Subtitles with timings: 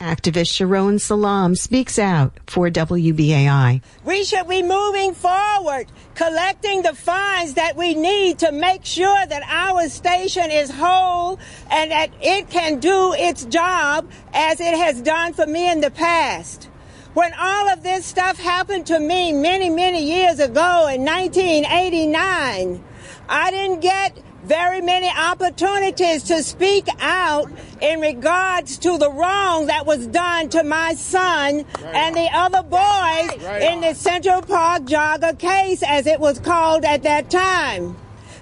[0.00, 3.82] Activist Sharon Salaam speaks out for WBAI.
[4.02, 9.42] We should be moving forward, collecting the funds that we need to make sure that
[9.46, 11.38] our station is whole
[11.70, 15.90] and that it can do its job as it has done for me in the
[15.90, 16.70] past.
[17.12, 22.82] When all of this stuff happened to me many, many years ago in 1989,
[23.28, 27.50] I didn't get very many opportunities to speak out
[27.80, 31.94] in regards to the wrong that was done to my son right.
[31.94, 33.62] and the other boys right.
[33.62, 37.96] in the Central Park jogger case, as it was called at that time.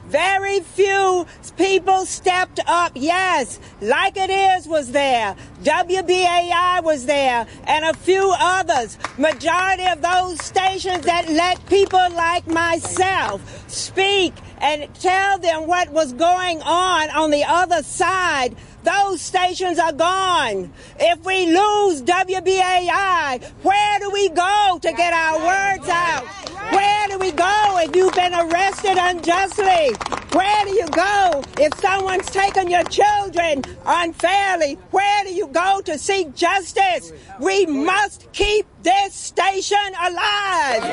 [0.06, 1.26] Very few
[1.58, 2.92] people stepped up.
[2.94, 5.36] Yes, like it is was there.
[5.62, 8.96] WBAI was there and a few others.
[9.18, 16.12] Majority of those stations that let people like myself speak and tell them what was
[16.12, 18.56] going on on the other side.
[18.84, 20.72] Those stations are gone.
[20.98, 26.24] If we lose WBAI, where do we go to get our words out?
[26.72, 29.94] Where do we go if you've been arrested unjustly?
[30.32, 34.74] Where do you go if someone's taken your children unfairly?
[34.90, 37.12] Where do you go to seek justice?
[37.40, 40.84] We must keep this station alive.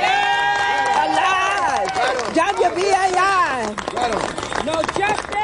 [1.06, 1.90] Alive.
[2.34, 3.76] WBAI.
[4.66, 5.36] No justice.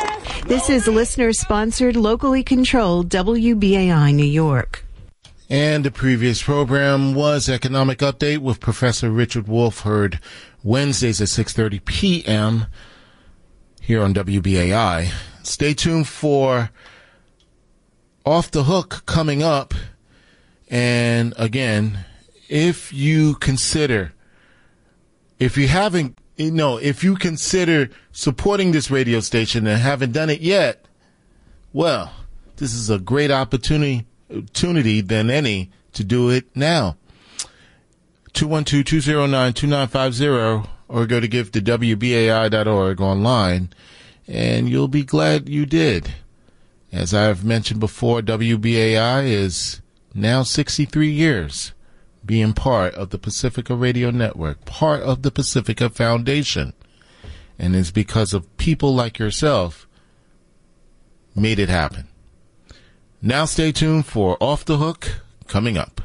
[0.45, 1.95] This is listener sponsored,
[2.31, 4.85] locally controlled WBAI New York.
[5.49, 10.21] And the previous program was Economic Update with Professor Richard Wolff, heard
[10.63, 12.67] Wednesdays at 6.30 p.m.
[13.81, 15.11] here on WBAI.
[15.43, 16.69] Stay tuned for
[18.25, 19.73] Off the Hook coming up.
[20.69, 22.05] And again,
[22.47, 24.13] if you consider,
[25.37, 30.29] if you haven't, you know, if you consider supporting this radio station and haven't done
[30.29, 30.85] it yet,
[31.73, 32.13] well,
[32.61, 36.95] this is a great opportunity, opportunity than any to do it now.
[38.33, 43.73] 212-209-2950 or go to give to WBAI.org online
[44.27, 46.13] and you'll be glad you did.
[46.91, 49.81] As I've mentioned before, WBAI is
[50.13, 51.73] now 63 years
[52.23, 56.73] being part of the Pacifica Radio Network, part of the Pacifica Foundation.
[57.57, 59.87] And it's because of people like yourself
[61.35, 62.07] made it happen.
[63.23, 66.01] Now stay tuned for Off the Hook coming up.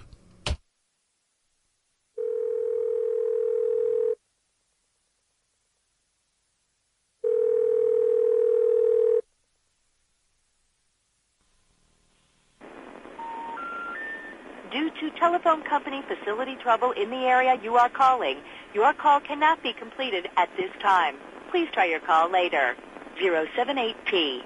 [14.71, 18.37] Due to telephone company facility trouble in the area you are calling,
[18.75, 21.17] your call cannot be completed at this time.
[21.51, 22.77] Please try your call later.
[23.19, 24.43] 078P.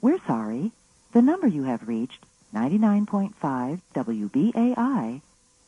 [0.00, 0.72] We're sorry.
[1.16, 5.22] The number you have reached, 99.5 WBAI,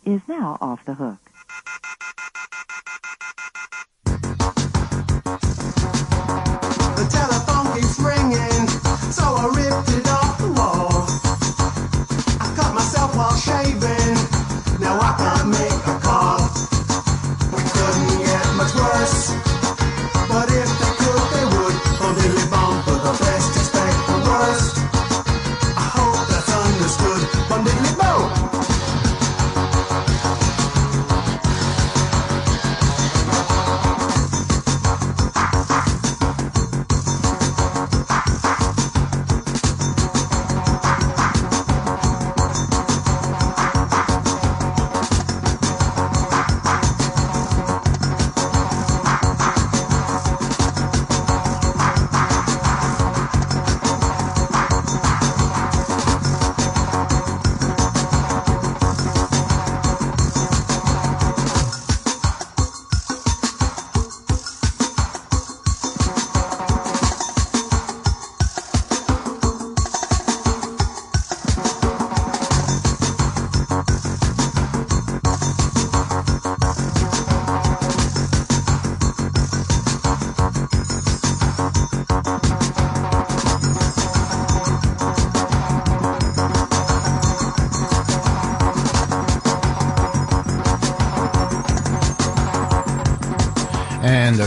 [0.05, 1.17] is now off the hook.
[6.97, 8.69] The telephone keeps ringing,
[9.11, 11.09] so I ripped it off the wall
[12.75, 14.17] myself while shaving.
[14.81, 15.78] Now I can't make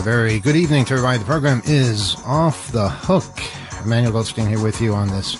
[0.02, 1.20] very good evening to everybody.
[1.20, 3.40] The program is Off the Hook.
[3.86, 5.38] Emmanuel Goldstein here with you on this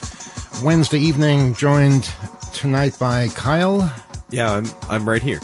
[0.64, 2.12] Wednesday evening, joined
[2.54, 3.92] tonight by Kyle.
[4.30, 5.40] Yeah, I'm, I'm right here.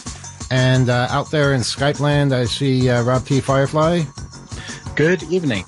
[0.51, 3.41] And uh, out there in Skype land, I see uh, Rob T.
[3.41, 4.03] Firefly.
[4.95, 5.65] Good evening.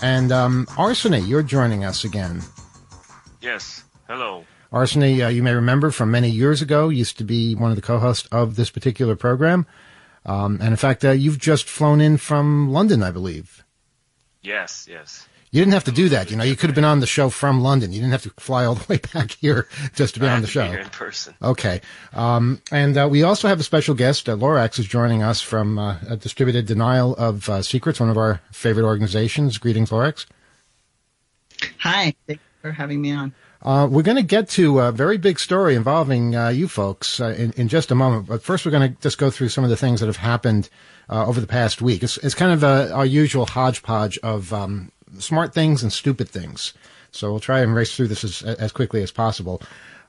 [0.00, 2.42] And um, Arseny, you're joining us again.
[3.40, 3.82] Yes.
[4.06, 4.44] Hello.
[4.72, 7.82] Arseny, uh, you may remember from many years ago, used to be one of the
[7.82, 9.66] co-hosts of this particular program.
[10.28, 13.64] Um, and in fact, uh, you've just flown in from London, I believe.
[14.42, 15.26] Yes, yes.
[15.50, 16.30] You didn't have to do that.
[16.30, 17.90] You know, you could have been on the show from London.
[17.92, 20.42] You didn't have to fly all the way back here just to be I on
[20.42, 20.68] the show.
[20.68, 21.34] here in person.
[21.40, 21.80] Okay.
[22.12, 24.28] Um, and uh, we also have a special guest.
[24.28, 28.18] Uh, Lorax is joining us from uh, a Distributed Denial of uh, Secrets, one of
[28.18, 29.56] our favorite organizations.
[29.56, 30.26] Greetings, Lorax.
[31.78, 33.34] Hi, thanks for having me on.
[33.60, 37.34] Uh, we're going to get to a very big story involving uh, you folks uh,
[37.36, 38.26] in, in just a moment.
[38.26, 40.68] But first, we're going to just go through some of the things that have happened
[41.08, 42.02] uh, over the past week.
[42.02, 46.72] It's, it's kind of a, our usual hodgepodge of um, smart things and stupid things.
[47.10, 49.60] So we'll try and race through this as, as quickly as possible.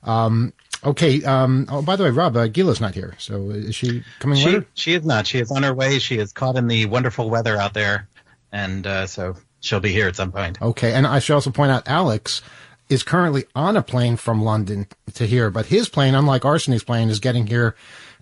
[0.03, 0.53] Um,
[0.83, 1.23] okay.
[1.23, 3.15] Um, oh, by the way, Rob, uh, Gila's not here.
[3.17, 4.65] So is she coming She, later?
[4.75, 5.25] she is not.
[5.25, 5.99] She is on her way.
[5.99, 8.07] She is caught in the wonderful weather out there,
[8.51, 10.61] and uh, so she'll be here at some point.
[10.61, 12.41] Okay, and I should also point out Alex
[12.89, 17.09] is currently on a plane from London to here, but his plane, unlike Arseny's plane,
[17.09, 17.75] is getting here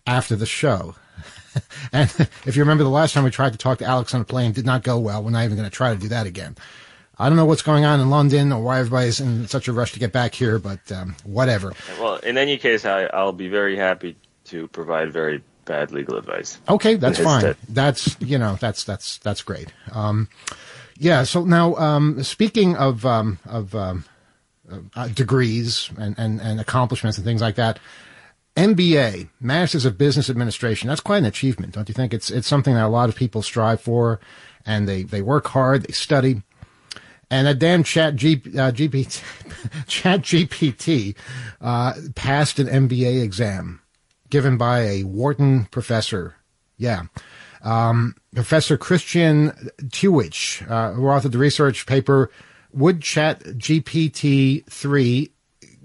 [0.05, 0.95] after the show.
[1.93, 2.09] and
[2.45, 4.51] if you remember the last time we tried to talk to Alex on a plane,
[4.51, 5.23] did not go well.
[5.23, 6.55] We're not even going to try to do that again.
[7.19, 9.93] I don't know what's going on in London or why everybody's in such a rush
[9.93, 11.73] to get back here, but um, whatever.
[11.99, 16.59] Well, in any case, I, I'll be very happy to provide very bad legal advice.
[16.69, 17.41] Okay, that's fine.
[17.41, 17.57] stead.
[17.69, 19.73] That's you know that's that's that's great.
[19.91, 20.29] Um,
[20.99, 21.23] yeah.
[21.23, 24.05] So now, um, speaking of um, of um,
[24.95, 27.79] uh, degrees and, and and accomplishments and things like that,
[28.55, 30.89] MBA, Masters of Business Administration.
[30.89, 32.13] That's quite an achievement, don't you think?
[32.13, 34.19] It's it's something that a lot of people strive for,
[34.65, 36.41] and they they work hard, they study.
[37.29, 39.21] And that damn chat G, uh, GPT,
[39.87, 41.15] chat GPT,
[41.59, 43.81] uh, passed an MBA exam
[44.29, 46.35] given by a Wharton professor.
[46.77, 47.03] Yeah.
[47.61, 49.51] Um, Professor Christian
[49.81, 52.31] Terwiesch, uh, who authored the research paper,
[52.71, 55.31] Would Chat GPT 3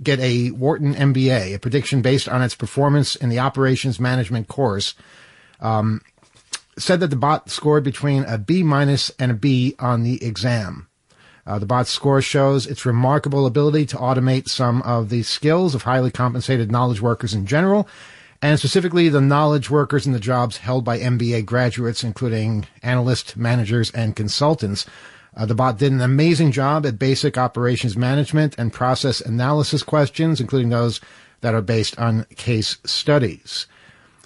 [0.02, 1.54] Get a Wharton MBA?
[1.54, 4.94] A prediction based on its performance in the operations management course.
[5.60, 6.00] Um,
[6.78, 10.88] said that the bot scored between a B minus and a B on the exam.
[11.46, 15.82] Uh, the bot's score shows its remarkable ability to automate some of the skills of
[15.82, 17.88] highly compensated knowledge workers in general,
[18.42, 23.92] and specifically the knowledge workers in the jobs held by MBA graduates, including analysts, managers,
[23.92, 24.84] and consultants.
[25.36, 30.40] Uh, the bot did an amazing job at basic operations management and process analysis questions,
[30.40, 31.00] including those
[31.40, 33.66] that are based on case studies.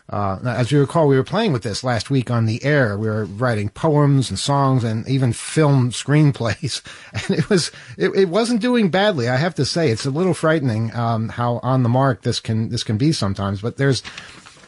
[0.09, 2.97] Uh, as you recall, we were playing with this last week on the air.
[2.97, 6.81] We were writing poems and songs and even film screenplays,
[7.13, 9.29] and it was it, it wasn't doing badly.
[9.29, 12.69] I have to say, it's a little frightening um, how on the mark this can
[12.69, 13.61] this can be sometimes.
[13.61, 14.03] But there's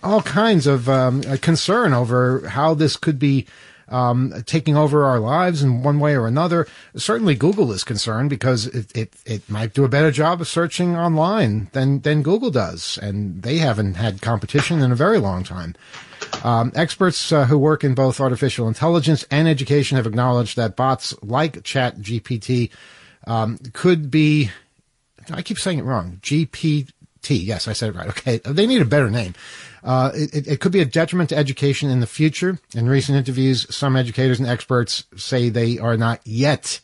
[0.03, 3.47] all kinds of um, concern over how this could be
[3.91, 6.67] um, taking over our lives in one way or another.
[6.97, 10.97] Certainly, Google is concerned because it, it, it might do a better job of searching
[10.97, 12.99] online than, than Google does.
[13.01, 15.75] And they haven't had competition in a very long time.
[16.45, 21.15] Um, experts uh, who work in both artificial intelligence and education have acknowledged that bots
[21.23, 22.71] like ChatGPT
[23.27, 24.51] um, could be,
[25.31, 26.93] I keep saying it wrong, GPT.
[27.27, 28.09] Yes, I said it right.
[28.09, 28.39] Okay.
[28.39, 29.35] They need a better name.
[29.83, 32.59] Uh, it, it could be a detriment to education in the future.
[32.75, 36.81] In recent interviews, some educators and experts say they are not yet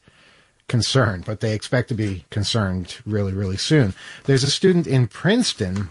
[0.68, 3.94] concerned, but they expect to be concerned really, really soon.
[4.24, 5.90] There's a student in Princeton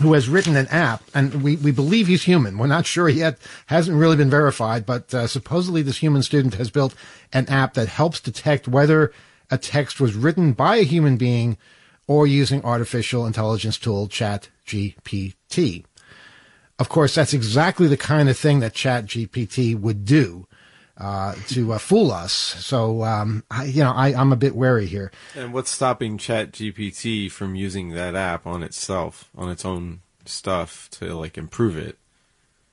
[0.00, 2.58] who has written an app, and we, we believe he's human.
[2.58, 6.70] We're not sure yet, hasn't really been verified, but uh, supposedly this human student has
[6.70, 6.94] built
[7.32, 9.12] an app that helps detect whether
[9.50, 11.56] a text was written by a human being
[12.06, 15.84] or using artificial intelligence tool Chat GPT.
[16.78, 20.46] Of course, that's exactly the kind of thing that Chat GPT would do
[20.96, 22.32] uh, to uh, fool us.
[22.32, 25.10] So, um, I, you know, I, I'm a bit wary here.
[25.34, 31.14] And what's stopping ChatGPT from using that app on itself, on its own stuff, to
[31.14, 31.98] like improve it?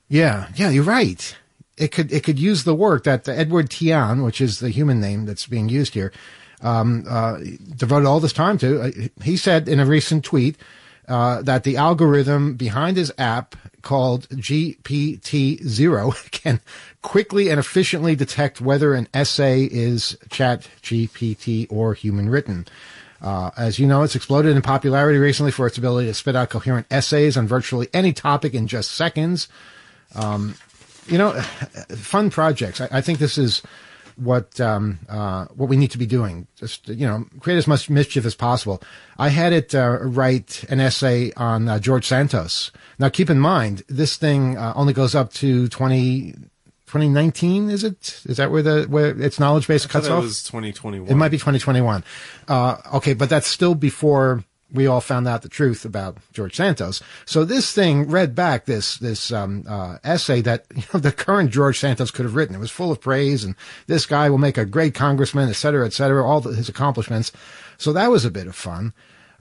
[0.08, 1.36] Yeah, yeah, you're right.
[1.78, 5.26] It could it could use the work that Edward Tian, which is the human name
[5.26, 6.12] that's being used here,
[6.62, 7.40] um, uh,
[7.76, 8.82] devoted all this time to.
[8.82, 8.92] Uh,
[9.24, 10.58] he said in a recent tweet
[11.08, 16.62] uh, that the algorithm behind his app called GPT Zero can
[17.02, 22.68] quickly and efficiently detect whether an essay is Chat GPT or human written.
[23.22, 26.50] Uh, as you know, it's exploded in popularity recently for its ability to spit out
[26.50, 29.48] coherent essays on virtually any topic in just seconds.
[30.16, 30.56] Um,
[31.08, 31.34] you know,
[31.96, 32.82] fun projects.
[32.82, 33.62] I, I think this is
[34.16, 36.48] what um, uh, what we need to be doing.
[36.56, 38.82] Just you know, create as much mischief as possible.
[39.18, 42.72] I had it uh, write an essay on uh, George Santos.
[43.00, 46.34] Now, keep in mind, this thing uh, only goes up to 20,
[46.92, 48.22] 2019, Is it?
[48.26, 50.24] Is that where the where its knowledge base I cuts off?
[50.24, 51.10] was 2021.
[51.10, 52.04] It might be 2021.
[52.48, 57.02] Uh, okay, but that's still before we all found out the truth about George Santos.
[57.26, 61.52] So this thing read back this this um, uh, essay that you know the current
[61.52, 62.56] George Santos could have written.
[62.56, 63.56] It was full of praise, and
[63.88, 66.26] this guy will make a great congressman, et cetera, et cetera.
[66.26, 67.32] All the, his accomplishments.
[67.78, 68.94] So that was a bit of fun.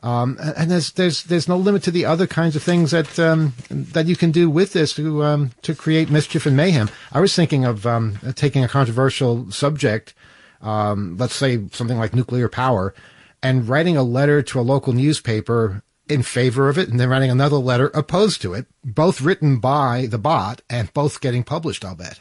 [0.03, 3.53] Um, and there's there's there's no limit to the other kinds of things that um,
[3.71, 6.89] that you can do with this to um, to create mischief and mayhem.
[7.13, 10.15] I was thinking of um, taking a controversial subject,
[10.63, 12.95] um, let's say something like nuclear power,
[13.43, 17.31] and writing a letter to a local newspaper in favor of it, and then writing
[17.31, 21.85] another letter opposed to it, both written by the bot and both getting published.
[21.85, 22.21] I'll bet.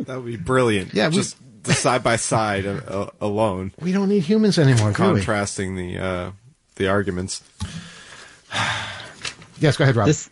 [0.00, 0.92] That would be brilliant.
[0.94, 4.92] Yeah, we- just the side by side uh, uh, alone, We don't need humans anymore,
[4.92, 5.08] do we?
[5.20, 6.30] contrasting the uh,
[6.76, 7.42] the arguments.
[9.60, 10.06] Yes, go ahead, Rob.
[10.06, 10.28] This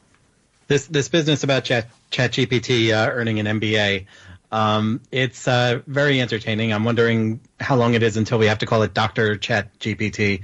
[0.68, 4.06] this this business about Chat ChatGPT uh, earning an MBA.
[4.52, 6.72] Um, it's uh, very entertaining.
[6.72, 10.42] I'm wondering how long it is until we have to call it Doctor Chat GPT.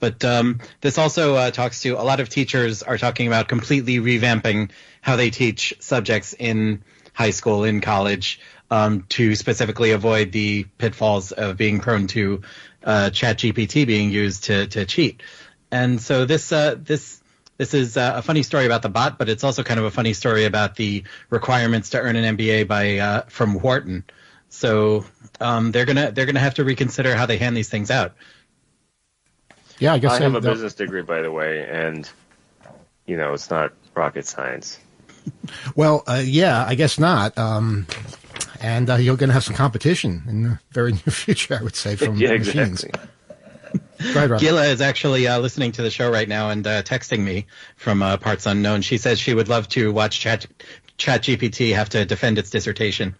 [0.00, 3.98] But um, this also uh, talks to a lot of teachers are talking about completely
[3.98, 4.70] revamping
[5.02, 8.40] how they teach subjects in high school, in college,
[8.70, 12.40] um, to specifically avoid the pitfalls of being prone to
[12.82, 15.22] uh, ChatGPT being used to to cheat.
[15.70, 17.19] And so this uh, this
[17.60, 19.90] this is uh, a funny story about the bot, but it's also kind of a
[19.90, 24.02] funny story about the requirements to earn an MBA by uh, from Wharton.
[24.48, 25.04] So
[25.42, 28.14] um, they're gonna they're gonna have to reconsider how they hand these things out.
[29.78, 32.08] Yeah, I guess I have a they'll- business degree, by the way, and
[33.06, 34.78] you know it's not rocket science.
[35.76, 37.36] Well, uh, yeah, I guess not.
[37.36, 37.86] Um,
[38.58, 41.76] and uh, you're going to have some competition in the very near future, I would
[41.76, 42.84] say, from Yeah, machines.
[42.84, 42.90] exactly.
[42.92, 43.19] Go
[44.14, 44.40] Rob.
[44.40, 48.02] Gila is actually uh, listening to the show right now and uh, texting me from
[48.02, 48.82] uh, parts unknown.
[48.82, 50.46] She says she would love to watch Chat
[50.98, 53.14] ChatGPT have to defend its dissertation.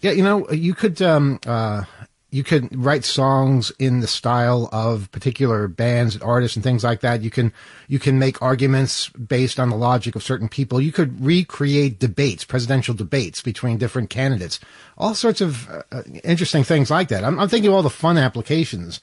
[0.00, 1.84] Yeah, you know, you could um, uh,
[2.30, 7.00] you could write songs in the style of particular bands and artists and things like
[7.00, 7.22] that.
[7.22, 7.52] You can
[7.88, 10.80] you can make arguments based on the logic of certain people.
[10.80, 14.60] You could recreate debates, presidential debates between different candidates.
[14.96, 17.24] All sorts of uh, uh, interesting things like that.
[17.24, 19.00] I'm, I'm thinking of all the fun applications.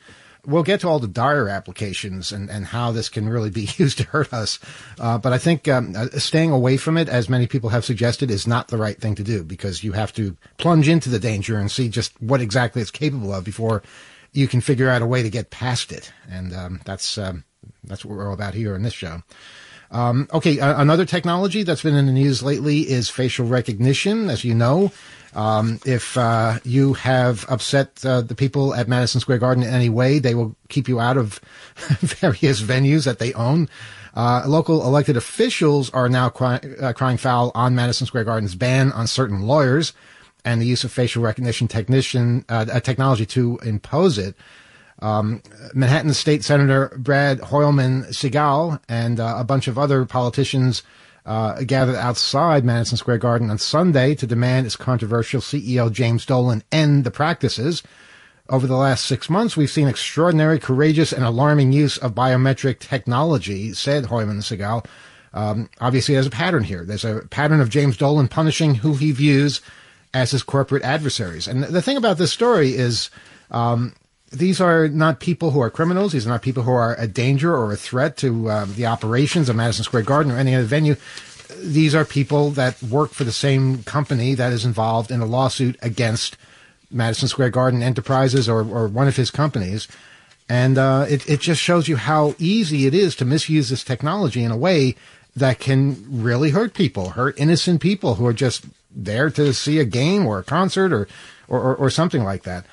[0.47, 3.97] We'll get to all the dire applications and, and how this can really be used
[3.99, 4.59] to hurt us.
[4.99, 8.31] Uh, but I think um, uh, staying away from it, as many people have suggested,
[8.31, 11.57] is not the right thing to do because you have to plunge into the danger
[11.57, 13.83] and see just what exactly it's capable of before
[14.31, 16.11] you can figure out a way to get past it.
[16.29, 17.43] And um, that's um,
[17.83, 19.21] that's what we're all about here in this show.
[19.91, 24.29] Um, okay, uh, another technology that's been in the news lately is facial recognition.
[24.29, 24.91] As you know,
[25.37, 29.87] um, if uh, you have upset uh, the people at Madison Square Garden in any
[29.87, 31.39] way, they will keep you out of
[31.99, 33.69] various venues that they own.
[34.15, 38.91] Uh, local elected officials are now cry- uh, crying foul on Madison Square Garden's ban
[38.93, 39.93] on certain lawyers
[40.43, 44.35] and the use of facial recognition technician uh, uh, technology to impose it.
[45.03, 45.43] Um,
[45.75, 50.81] Manhattan State Senator Brad Hoylman Sigal and a bunch of other politicians
[51.27, 56.63] uh, gathered outside Madison Square Garden on Sunday to demand its controversial CEO James Dolan
[56.71, 57.83] end the practices.
[58.49, 63.73] Over the last six months, we've seen extraordinary, courageous, and alarming use of biometric technology,
[63.73, 64.85] said Hoylman Sigal.
[65.33, 66.85] Um, obviously, there's a pattern here.
[66.85, 69.59] There's a pattern of James Dolan punishing who he views
[70.13, 71.45] as his corporate adversaries.
[71.45, 73.09] And the thing about this story is,
[73.51, 73.93] um,
[74.31, 76.11] these are not people who are criminals.
[76.11, 79.47] These are not people who are a danger or a threat to um, the operations
[79.47, 80.95] of Madison Square Garden or any other venue.
[81.61, 85.77] These are people that work for the same company that is involved in a lawsuit
[85.81, 86.37] against
[86.91, 89.87] Madison Square Garden Enterprises or, or one of his companies.
[90.49, 94.43] And uh, it, it just shows you how easy it is to misuse this technology
[94.43, 94.95] in a way
[95.35, 99.85] that can really hurt people, hurt innocent people who are just there to see a
[99.85, 101.07] game or a concert or,
[101.47, 102.65] or, or, or something like that.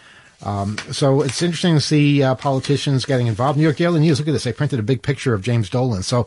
[0.44, 3.56] Um, so it's interesting to see uh, politicians getting involved.
[3.56, 4.44] New York Daily News, look at this.
[4.44, 6.02] They printed a big picture of James Dolan.
[6.02, 6.26] So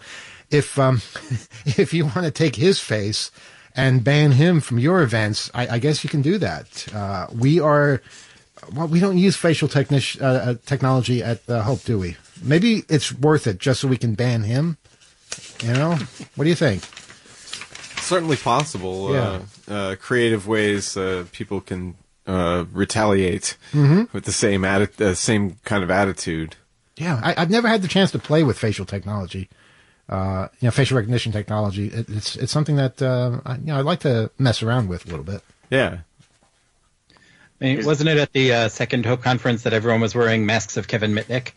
[0.50, 1.02] if um,
[1.66, 3.32] if you want to take his face
[3.76, 6.88] and ban him from your events, I, I guess you can do that.
[6.94, 8.02] Uh, we are
[8.74, 12.18] well, we don't use facial technic- uh, uh, technology at uh, Hope, do we?
[12.42, 14.78] Maybe it's worth it just so we can ban him.
[15.64, 15.96] You know,
[16.36, 16.84] what do you think?
[18.02, 19.14] Certainly possible.
[19.14, 19.40] Yeah.
[19.70, 21.96] Uh, uh, creative ways uh, people can
[22.28, 24.12] uh, retaliate Mhm.
[24.14, 26.56] with the same atti- uh, same kind of attitude.
[26.98, 29.50] Yeah, I, I've never had the chance to play with facial technology.
[30.10, 31.88] Uh, you know, facial recognition technology.
[31.88, 35.06] It, it's it's something that uh, I, you know I'd like to mess around with
[35.06, 35.42] a little bit.
[35.70, 35.98] Yeah.
[37.60, 40.78] I mean, wasn't it at the uh, second Hope conference that everyone was wearing masks
[40.78, 41.52] of Kevin Mitnick?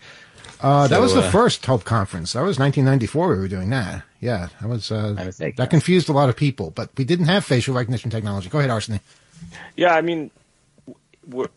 [0.62, 2.32] Uh, that was the uh, first Hope conference.
[2.32, 3.28] That was 1994.
[3.28, 4.02] We were doing that.
[4.20, 6.70] Yeah, that was uh, that confused a lot of people.
[6.70, 8.48] But we didn't have facial recognition technology.
[8.48, 9.00] Go ahead, Arsene.
[9.76, 10.30] Yeah, I mean, w-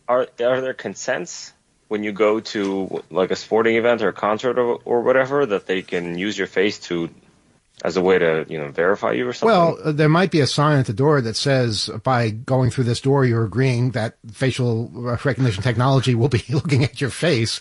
[0.08, 1.52] are are there consents
[1.88, 5.66] when you go to like a sporting event or a concert or, or whatever that
[5.66, 7.10] they can use your face to
[7.82, 9.54] as a way to you know verify you or something?
[9.54, 12.84] Well, uh, there might be a sign at the door that says, by going through
[12.84, 17.60] this door, you're agreeing that facial recognition technology will be looking at your face.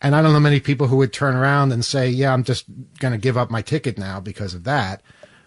[0.00, 2.66] And I don't know many people who would turn around and say, yeah, I'm just
[2.98, 5.00] going to give up my ticket now because of that.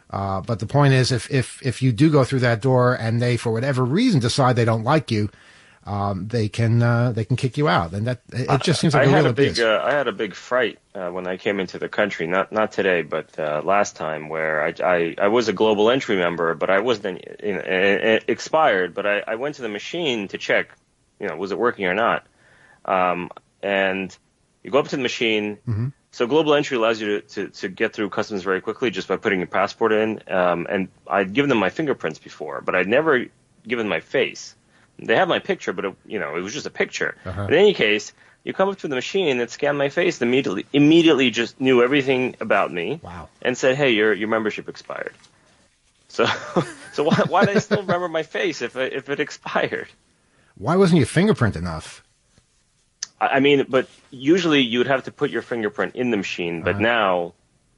[0.10, 3.22] Uh, but the point is, if, if, if you do go through that door and
[3.22, 5.30] they, for whatever reason, decide they don't like you,
[5.88, 9.04] um, they can uh, they can kick you out, and that it just seems like
[9.04, 11.38] I a had real a big uh, I had a big fright uh, when I
[11.38, 12.28] came into the country.
[12.28, 16.18] Not not today, but uh, last time where I, I I was a global entry
[16.18, 18.94] member, but I wasn't you know, it expired.
[18.94, 20.70] But I, I went to the machine to check,
[21.22, 22.28] you know, was it working or not.
[22.84, 23.32] Um,
[23.64, 24.16] and
[24.64, 25.58] you go up to the machine.
[25.66, 25.94] Mhm.
[26.12, 29.18] So global entry allows you to, to, to get through customs very quickly just by
[29.18, 30.22] putting your passport in.
[30.28, 33.28] Um, and I'd given them my fingerprints before, but I'd never
[33.68, 34.56] given my face.
[35.00, 37.16] They have my picture, but it, you know it was just a picture.
[37.26, 37.44] Uh-huh.
[37.44, 38.14] In any case,
[38.44, 41.84] you come up to the machine that scanned my face, and immediately immediately just knew
[41.84, 43.00] everything about me.
[43.04, 43.30] Wow.
[43.42, 45.14] And said, "Hey, your your membership expired."
[46.08, 46.26] So
[46.94, 49.88] so why why do I still remember my face if it, if it expired?
[50.58, 52.04] Why wasn't your fingerprint enough?
[53.22, 56.64] I I mean, but usually you would have to put your fingerprint in the machine,
[56.64, 56.82] but Uh-huh.
[56.96, 57.34] now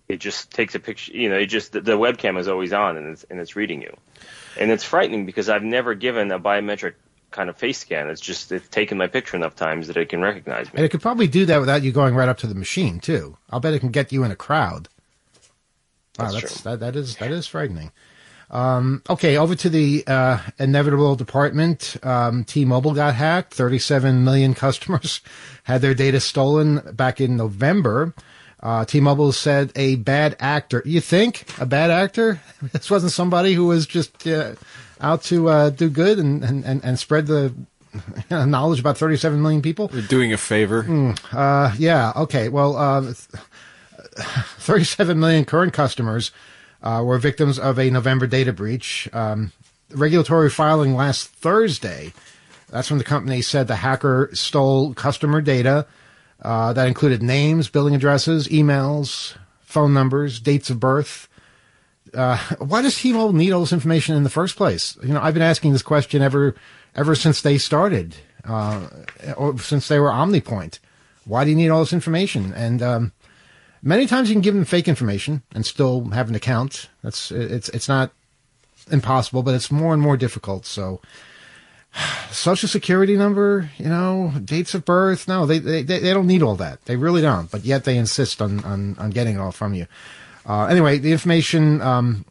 [0.08, 1.12] it just takes a picture.
[1.16, 3.82] You know, it just the, the webcam is always on and it's and it's reading
[3.82, 3.96] you,
[4.58, 6.94] and it's frightening because I've never given a biometric
[7.32, 8.10] kind of face scan.
[8.10, 10.74] It's just it's taken my picture enough times that it can recognize me.
[10.76, 13.38] And it could probably do that without you going right up to the machine too.
[13.50, 14.90] I'll bet it can get you in a crowd.
[16.18, 17.92] Wow, That's that's, that, that is that is frightening.
[18.52, 21.98] Um, okay, over to the uh, inevitable department.
[22.02, 23.54] Um, T-Mobile got hacked.
[23.54, 25.22] 37 million customers
[25.66, 28.14] had their data stolen back in November.
[28.62, 30.82] Uh, T-Mobile said a bad actor.
[30.86, 32.42] You think a bad actor?
[32.74, 34.56] This wasn't somebody who was just uh,
[35.00, 37.54] out to uh, do good and, and, and, and spread the
[38.30, 39.88] knowledge about 37 million people.
[39.88, 41.16] They're doing a favor.
[41.32, 42.12] Uh, yeah.
[42.16, 42.50] Okay.
[42.50, 43.14] Well, uh,
[44.18, 46.32] 37 million current customers
[46.84, 49.08] uh, were victims of a November data breach.
[49.14, 49.52] Um,
[49.92, 52.14] regulatory filing last Thursday.
[52.70, 55.88] That's when the company said the hacker stole customer data
[56.42, 61.28] uh, that included names, billing addresses, emails, phone numbers, dates of birth.
[62.14, 64.98] Uh, why does T-Mobile need all this information in the first place?
[65.04, 66.56] You know, I've been asking this question ever
[66.96, 68.88] ever since they started, uh,
[69.38, 70.80] or since they were OmniPoint.
[71.26, 72.52] Why do you need all this information?
[72.54, 73.12] And um,
[73.84, 76.90] many times you can give them fake information and still have an account.
[77.04, 78.12] That's it's it's not
[78.92, 80.66] impossible, but it's more and more difficult.
[80.66, 81.02] So,
[82.32, 85.28] social security number, you know, dates of birth.
[85.28, 86.84] No, they they they don't need all that.
[86.86, 87.50] They really don't.
[87.50, 89.88] But yet they insist on on on getting it all from you.
[90.46, 92.26] Uh, anyway, the information um,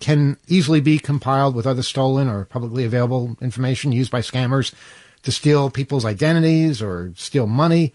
[0.00, 4.72] can easily be compiled with other stolen or publicly available information used by scammers
[5.22, 7.92] to steal people's identities or steal money.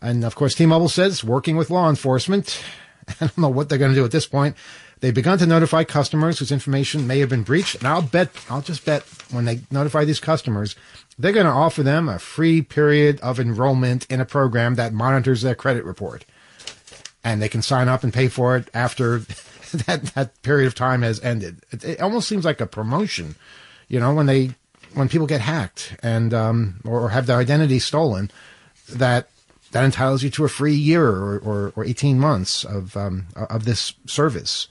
[0.00, 2.62] And of course, T-Mobile says working with law enforcement.
[3.08, 4.56] I don't know what they're going to do at this point.
[5.00, 7.76] They've begun to notify customers whose information may have been breached.
[7.76, 10.74] And I'll bet, I'll just bet when they notify these customers,
[11.18, 15.42] they're going to offer them a free period of enrollment in a program that monitors
[15.42, 16.24] their credit report.
[17.22, 19.18] And they can sign up and pay for it after
[19.86, 21.58] that, that period of time has ended.
[21.72, 23.34] It, it almost seems like a promotion,
[23.88, 24.54] you know, when they,
[24.94, 28.30] when people get hacked and, um, or have their identity stolen,
[28.88, 29.28] that
[29.72, 33.64] that entitles you to a free year or, or, or 18 months of, um, of
[33.64, 34.68] this service.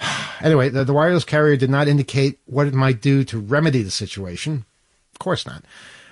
[0.42, 3.90] Anyway, the, the wireless carrier did not indicate what it might do to remedy the
[3.90, 4.64] situation.
[5.12, 5.62] Of course not.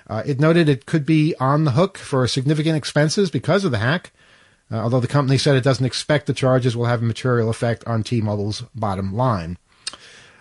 [0.06, 3.78] Uh, it noted it could be on the hook for significant expenses because of the
[3.78, 4.12] hack,
[4.70, 7.82] uh, although the company said it doesn't expect the charges will have a material effect
[7.86, 9.56] on T-Mobile's bottom line.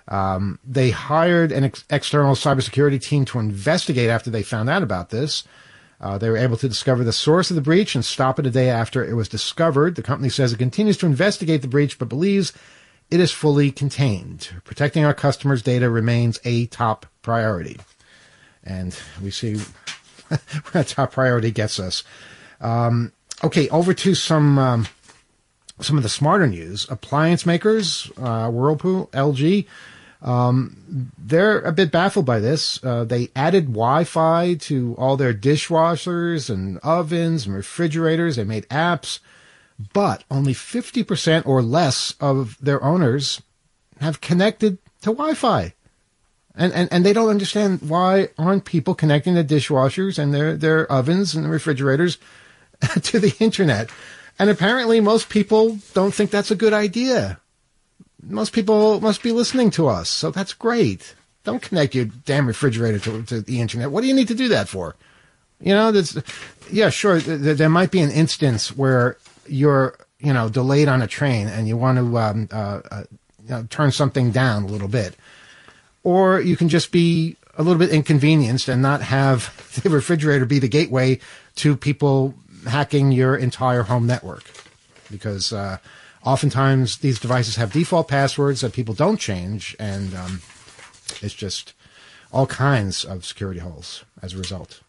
[0.07, 5.09] Um, they hired an ex- external cybersecurity team to investigate after they found out about
[5.09, 5.43] this.
[5.99, 8.51] Uh, they were able to discover the source of the breach and stop it a
[8.51, 9.95] day after it was discovered.
[9.95, 12.53] The company says it continues to investigate the breach, but believes
[13.09, 14.49] it is fully contained.
[14.63, 17.77] Protecting our customers' data remains a top priority.
[18.63, 19.55] And we see
[20.71, 22.03] where top priority gets us.
[22.59, 24.87] Um, okay, over to some um,
[25.79, 26.89] some of the smarter news.
[26.89, 29.67] Appliance makers, uh, Whirlpool, LG,
[30.21, 32.83] um, they're a bit baffled by this.
[32.83, 38.35] Uh, they added Wi-Fi to all their dishwashers and ovens and refrigerators.
[38.35, 39.19] They made apps,
[39.93, 43.41] but only 50% or less of their owners
[43.99, 45.73] have connected to Wi-Fi.
[46.55, 50.91] And, and, and they don't understand why aren't people connecting their dishwashers and their, their
[50.91, 52.17] ovens and the refrigerators
[53.03, 53.89] to the internet.
[54.39, 57.39] And apparently most people don't think that's a good idea.
[58.23, 61.15] Most people must be listening to us, so that's great.
[61.43, 63.91] Don't connect your damn refrigerator to, to the internet.
[63.91, 64.95] What do you need to do that for?
[65.61, 66.17] You know, there's,
[66.71, 67.19] yeah, sure.
[67.19, 69.17] th- th- there might be an instance where
[69.49, 73.03] you're, you know, delayed on a train and you want to um, uh, uh,
[73.43, 75.15] you know, turn something down a little bit,
[76.03, 80.59] or you can just be a little bit inconvenienced and not have the refrigerator be
[80.59, 81.19] the gateway
[81.55, 82.35] to people
[82.67, 84.43] hacking your entire home network,
[85.09, 85.77] because uh,
[86.23, 90.41] oftentimes these devices have default passwords that people don't change, and um,
[91.21, 91.73] it's just
[92.31, 94.81] all kinds of security holes as a result.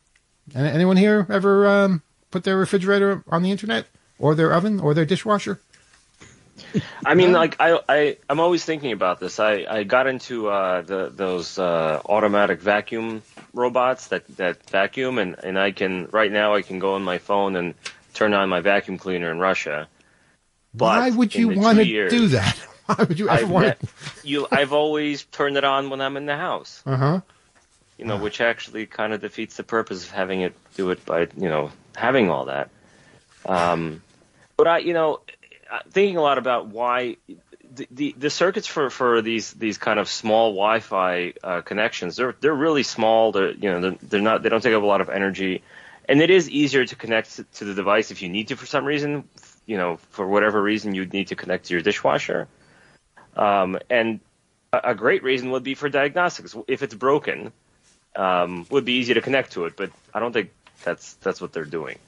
[0.54, 3.86] Anyone here ever um, put their refrigerator on the internet,
[4.18, 5.60] or their oven, or their dishwasher?
[7.04, 9.38] I mean, like I, I, I'm always thinking about this.
[9.38, 13.22] I, I got into uh, the those uh, automatic vacuum
[13.54, 17.18] robots that, that vacuum, and, and I can right now I can go on my
[17.18, 17.74] phone and
[18.14, 19.88] turn on my vacuum cleaner in Russia.
[20.74, 22.56] But Why would you want to years, do that?
[22.86, 23.88] Why would you ever I've, want ne-
[24.24, 26.82] you, I've always turned it on when I'm in the house.
[26.84, 27.20] Uh huh.
[27.96, 31.22] You know, which actually kind of defeats the purpose of having it do it by
[31.36, 32.70] you know having all that.
[33.44, 34.02] Um,
[34.58, 35.20] but I, you know,
[35.90, 37.16] thinking a lot about why
[37.74, 42.34] the, the, the circuits for, for these these kind of small Wi-Fi uh, connections they're
[42.40, 43.32] they're really small.
[43.32, 45.62] They're you know they're, they're not they don't take up a lot of energy,
[46.06, 48.66] and it is easier to connect to, to the device if you need to for
[48.66, 49.28] some reason.
[49.64, 52.48] You know, for whatever reason you'd need to connect to your dishwasher.
[53.36, 54.18] Um, and
[54.72, 56.56] a, a great reason would be for diagnostics.
[56.66, 57.52] If it's broken,
[58.16, 59.76] um, would be easy to connect to it.
[59.76, 60.50] But I don't think
[60.82, 61.98] that's that's what they're doing.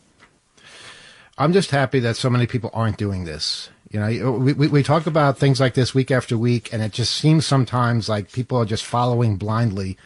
[1.41, 3.71] I'm just happy that so many people aren't doing this.
[3.91, 6.93] You know, we, we, we talk about things like this week after week, and it
[6.93, 9.97] just seems sometimes like people are just following blindly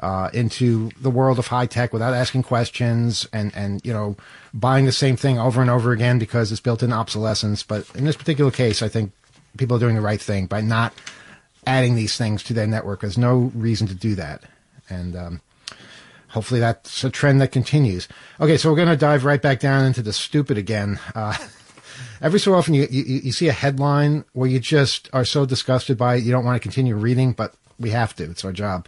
[0.00, 4.16] uh, into the world of high tech without asking questions and, and, you know,
[4.54, 7.62] buying the same thing over and over again because it's built in obsolescence.
[7.62, 9.12] But in this particular case, I think
[9.58, 10.94] people are doing the right thing by not
[11.66, 13.02] adding these things to their network.
[13.02, 14.42] There's no reason to do that.
[14.88, 15.40] And, um,
[16.28, 18.08] hopefully that's a trend that continues.
[18.40, 21.00] Okay, so we're going to dive right back down into the stupid again.
[21.14, 21.36] Uh,
[22.20, 25.96] every so often you, you, you see a headline where you just are so disgusted
[25.96, 28.24] by it, you don't want to continue reading, but we have to.
[28.24, 28.86] It's our job.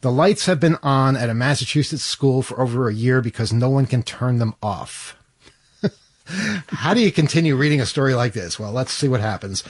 [0.00, 3.68] The lights have been on at a Massachusetts school for over a year because no
[3.68, 5.16] one can turn them off.
[6.68, 8.60] How do you continue reading a story like this?
[8.60, 9.64] Well, let's see what happens.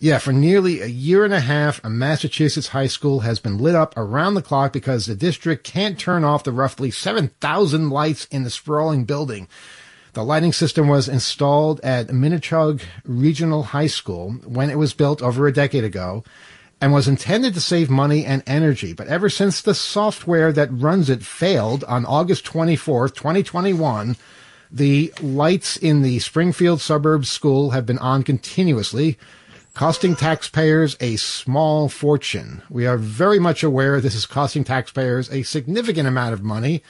[0.00, 3.74] Yeah, for nearly a year and a half, a Massachusetts high school has been lit
[3.74, 8.44] up around the clock because the district can't turn off the roughly 7,000 lights in
[8.44, 9.48] the sprawling building.
[10.12, 15.48] The lighting system was installed at Minnechaug Regional High School when it was built over
[15.48, 16.22] a decade ago
[16.80, 18.92] and was intended to save money and energy.
[18.92, 24.16] But ever since the software that runs it failed on August 24th, 2021,
[24.70, 29.18] the lights in the Springfield suburbs school have been on continuously,
[29.78, 32.60] costing taxpayers a small fortune.
[32.68, 36.82] We are very much aware this is costing taxpayers a significant amount of money,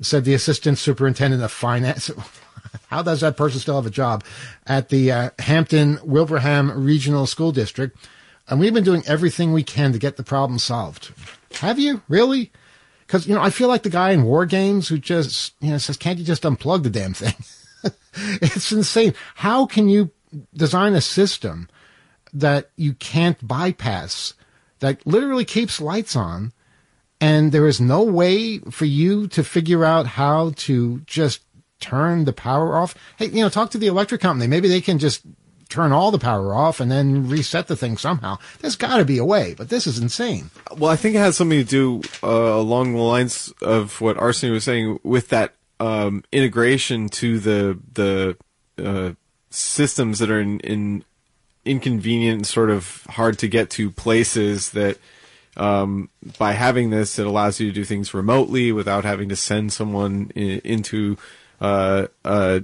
[0.00, 2.10] said the assistant superintendent of finance.
[2.88, 4.24] How does that person still have a job
[4.66, 7.96] at the uh, Hampden Wilbraham Regional School District?
[8.48, 11.12] And we've been doing everything we can to get the problem solved.
[11.60, 12.50] Have you really?
[13.06, 15.78] Because you know, I feel like the guy in War Games who just you know
[15.78, 17.36] says, "Can't you just unplug the damn thing?"
[18.42, 19.14] it's insane.
[19.36, 20.10] How can you
[20.56, 21.68] design a system
[22.32, 24.34] that you can't bypass
[24.80, 26.52] that literally keeps lights on,
[27.20, 31.42] and there is no way for you to figure out how to just
[31.78, 32.94] turn the power off?
[33.16, 34.46] Hey, you know, talk to the electric company.
[34.46, 35.22] Maybe they can just
[35.68, 38.38] turn all the power off and then reset the thing somehow.
[38.60, 40.50] There's got to be a way, but this is insane.
[40.76, 44.52] Well, I think it has something to do uh, along the lines of what Arsene
[44.52, 48.36] was saying with that um, integration to the the
[48.78, 49.12] uh,
[49.50, 51.04] systems that are in, in
[51.64, 54.98] inconvenient, and sort of hard to get to places that.
[55.54, 59.70] Um, by having this, it allows you to do things remotely without having to send
[59.70, 61.18] someone i- into
[61.60, 62.62] uh, a,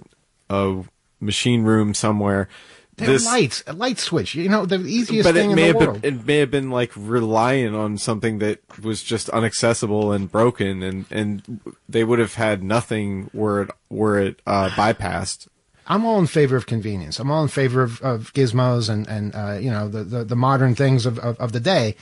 [0.49, 0.83] a
[1.21, 2.49] machine room somewhere.
[2.97, 4.35] They're lights, a light switch.
[4.35, 6.01] You know, the easiest but thing it may in the have world.
[6.01, 10.83] been it may have been like relying on something that was just inaccessible and broken,
[10.83, 15.47] and and they would have had nothing were it were it uh, bypassed.
[15.88, 17.18] I'm all in favor of convenience.
[17.18, 20.37] I'm all in favor of, of gizmos and and uh, you know the, the the
[20.37, 21.96] modern things of of, of the day.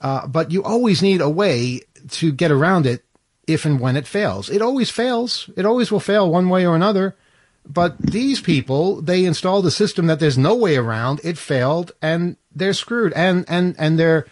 [0.00, 3.04] Uh, but you always need a way to get around it
[3.46, 4.50] if and when it fails.
[4.50, 5.48] It always fails.
[5.56, 7.14] It always will fail one way or another.
[7.68, 11.20] But these people, they installed a system that there's no way around.
[11.24, 13.12] It failed, and they're screwed.
[13.12, 14.26] And and and they're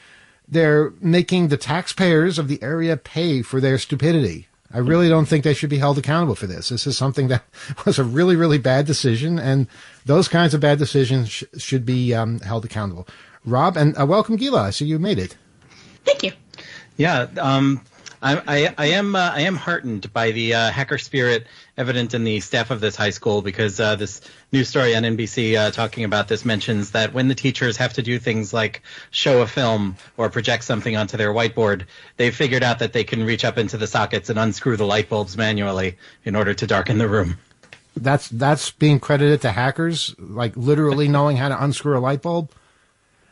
[0.46, 4.48] they're making the taxpayers of the area pay for their stupidity.
[4.74, 6.68] I really don't think they should be held accountable for this.
[6.68, 7.44] This is something that
[7.86, 9.68] was a really, really bad decision, and
[10.04, 13.06] those kinds of bad decisions sh- should be um, held accountable.
[13.44, 14.62] Rob, and uh, welcome, Gila.
[14.62, 15.36] I see you made it.
[16.04, 16.32] Thank you.
[16.96, 17.82] Yeah, um,
[18.24, 22.24] I, I, I am uh, I am heartened by the uh, hacker spirit evident in
[22.24, 26.04] the staff of this high school because uh, this news story on NBC uh, talking
[26.04, 29.96] about this mentions that when the teachers have to do things like show a film
[30.16, 31.84] or project something onto their whiteboard,
[32.16, 35.10] they've figured out that they can reach up into the sockets and unscrew the light
[35.10, 37.36] bulbs manually in order to darken the room.
[37.94, 42.50] That's that's being credited to hackers, like literally knowing how to unscrew a light bulb.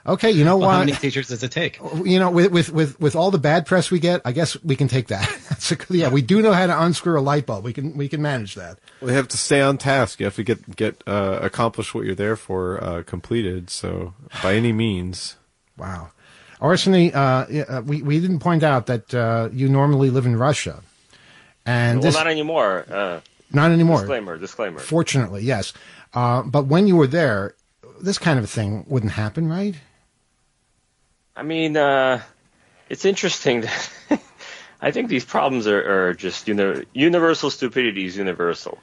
[0.04, 0.74] Okay, you know Well, what?
[0.74, 1.78] how many teachers does it take?
[2.04, 4.74] you know, with, with with with all the bad press we get, I guess we
[4.74, 5.28] can take that.
[5.48, 7.64] That's a, yeah, we do know how to unscrew a light bulb.
[7.64, 8.78] We can we can manage that.
[9.00, 10.18] We have to stay on task.
[10.18, 13.70] You have to get get uh, accomplish what you're there for uh, completed.
[13.70, 15.36] So by any means.
[15.78, 16.10] Wow,
[16.60, 20.82] Arseny, uh, uh, we we didn't point out that uh, you normally live in Russia,
[21.64, 22.84] and well, this not anymore.
[22.90, 23.20] Uh,
[23.52, 24.00] not anymore.
[24.00, 24.36] Disclaimer.
[24.36, 24.78] Disclaimer.
[24.78, 25.72] Fortunately, yes.
[26.12, 27.54] Uh, but when you were there,
[28.02, 29.74] this kind of thing wouldn't happen, right?
[31.36, 32.20] I mean, uh,
[32.88, 33.90] it's interesting that
[34.80, 38.78] I think these problems are, are just you know universal stupidity is universal.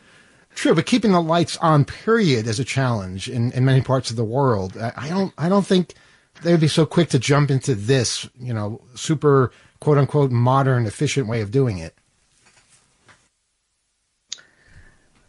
[0.55, 4.15] True, but keeping the lights on, period, is a challenge in, in many parts of
[4.15, 4.75] the world.
[4.77, 5.93] I, I don't I don't think
[6.41, 10.85] they would be so quick to jump into this, you know, super quote unquote modern,
[10.85, 11.95] efficient way of doing it.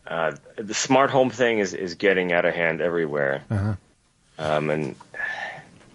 [0.06, 3.74] Uh, the smart home thing is, is getting out of hand everywhere, Uh-huh.
[4.40, 4.96] um, and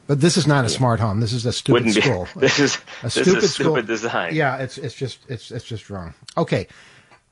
[0.07, 1.19] But this is not a smart home.
[1.19, 2.27] This is a stupid Wouldn't be- school.
[2.35, 3.81] this is- a this is stupid stupid school.
[3.81, 4.35] design.
[4.35, 6.13] Yeah, it's it's just it's it's just wrong.
[6.37, 6.67] Okay,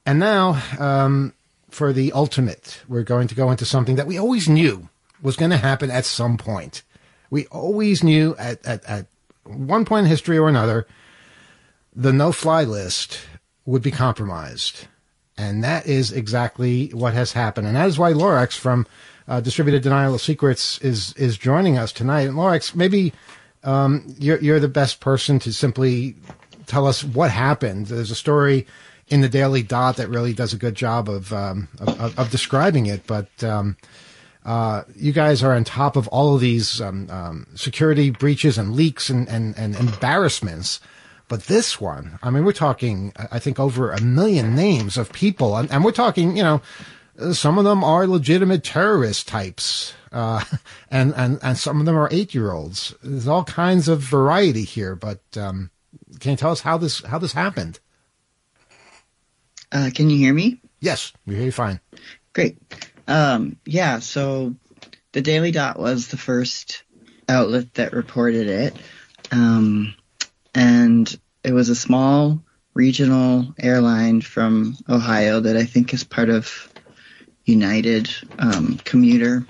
[0.05, 1.33] and now um,
[1.69, 4.89] for the ultimate, we're going to go into something that we always knew
[5.21, 6.83] was going to happen at some point.
[7.29, 9.05] We always knew at, at at
[9.45, 10.87] one point in history or another,
[11.95, 13.19] the no-fly list
[13.65, 14.87] would be compromised.
[15.37, 17.65] And that is exactly what has happened.
[17.67, 18.85] And that is why Lorax from
[19.27, 22.21] uh, Distributed Denial of Secrets is is joining us tonight.
[22.21, 23.13] And Lorax, maybe
[23.63, 26.15] um, you're, you're the best person to simply
[26.65, 27.87] tell us what happened.
[27.87, 28.67] There's a story
[29.07, 32.85] in the Daily Dot that really does a good job of um, of, of, describing
[32.87, 33.05] it.
[33.07, 33.77] But um,
[34.45, 38.73] uh, you guys are on top of all of these um, um, security breaches and
[38.73, 40.79] leaks and, and, and embarrassments.
[41.29, 45.55] But this one, I mean, we're talking, I think, over a million names of people.
[45.55, 46.61] And, and we're talking, you know,
[47.31, 49.93] some of them are legitimate terrorist types.
[50.11, 50.43] Uh,
[50.91, 52.93] and, and, and some of them are eight year olds.
[53.03, 54.95] There's all kinds of variety here.
[54.95, 55.71] But um,
[56.19, 57.79] can you tell us how this, how this happened?
[59.71, 60.61] Uh, can you hear me?
[60.79, 61.79] Yes, we hear you fine.
[62.33, 62.57] Great.
[63.07, 64.55] Um, yeah, so
[65.11, 66.83] the Daily Dot was the first
[67.29, 68.75] outlet that reported it.
[69.31, 69.95] Um,
[70.53, 72.41] and it was a small
[72.73, 76.72] regional airline from Ohio that I think is part of
[77.45, 79.45] United um, Commuter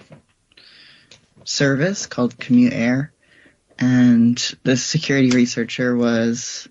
[1.44, 3.12] Service called Commute Air.
[3.80, 6.68] And the security researcher was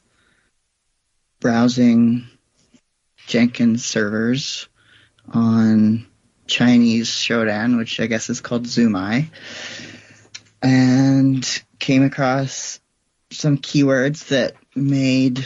[1.41, 2.27] browsing
[3.27, 4.69] Jenkins servers
[5.29, 6.07] on
[6.47, 9.31] Chinese Shodan, which I guess is called ZoomEye,
[10.63, 12.81] and came across
[13.31, 15.45] some keywords that made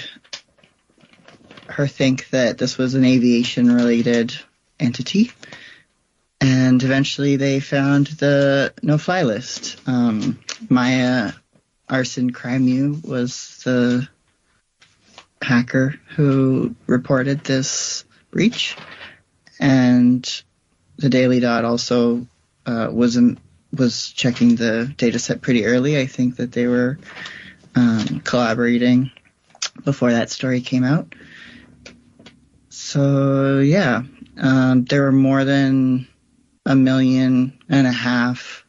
[1.68, 4.34] her think that this was an aviation related
[4.78, 5.32] entity.
[6.46, 9.80] And eventually they found the no fly list.
[9.84, 11.32] Um, Maia
[11.88, 14.08] Arson Crimew was the
[15.42, 18.76] hacker who reported this breach.
[19.58, 20.24] And
[20.96, 22.28] the Daily Dot also
[22.64, 23.38] uh, was um,
[23.76, 25.98] was checking the data set pretty early.
[25.98, 26.96] I think that they were
[27.74, 29.10] um, collaborating
[29.84, 31.12] before that story came out.
[32.68, 34.02] So yeah,
[34.36, 36.06] um, there were more than
[36.66, 38.66] a million and a half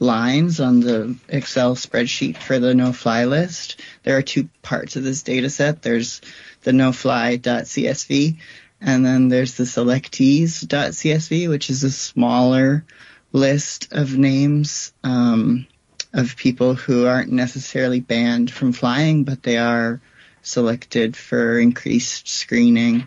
[0.00, 3.80] lines on the Excel spreadsheet for the no-fly list.
[4.04, 5.82] There are two parts of this data set.
[5.82, 6.20] There's
[6.62, 8.38] the no-fly.csv
[8.80, 12.84] and then there's the selectees.csv, which is a smaller
[13.32, 15.66] list of names um,
[16.12, 20.00] of people who aren't necessarily banned from flying, but they are
[20.42, 23.04] selected for increased screening.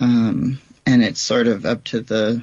[0.00, 2.42] Um, and it's sort of up to the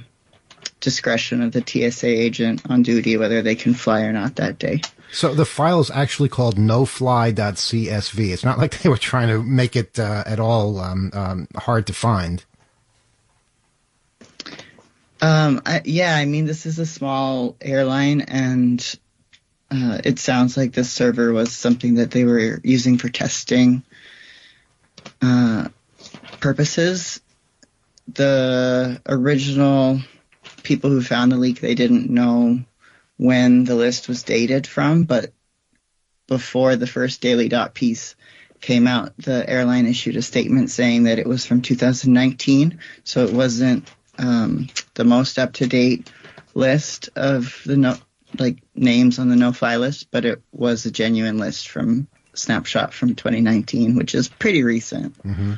[0.84, 4.82] discretion of the TSA agent on duty whether they can fly or not that day.
[5.12, 8.34] So the file is actually called nofly.csv.
[8.34, 11.88] It's not like they were trying to make it uh, at all um, um, hard
[11.88, 12.44] to find.
[15.22, 19.00] Um, I, yeah, I mean, this is a small airline, and
[19.72, 23.84] uh, it sounds like this server was something that they were using for testing
[25.22, 25.70] uh,
[26.42, 27.22] purposes.
[28.12, 30.02] The original
[30.64, 32.60] people who found the leak, they didn't know
[33.18, 35.32] when the list was dated from, but
[36.28, 38.16] before the first Daily Dot piece
[38.62, 43.34] came out, the airline issued a statement saying that it was from 2019, so it
[43.34, 46.10] wasn't um, the most up to date
[46.54, 47.98] list of the no
[48.40, 52.94] like names on the no fly list, but it was a genuine list from snapshot
[52.94, 55.16] from 2019, which is pretty recent.
[55.18, 55.54] hmm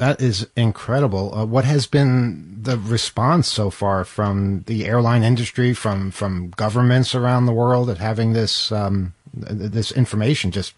[0.00, 1.34] That is incredible.
[1.34, 7.14] Uh, what has been the response so far from the airline industry, from from governments
[7.14, 10.72] around the world at having this um, this information just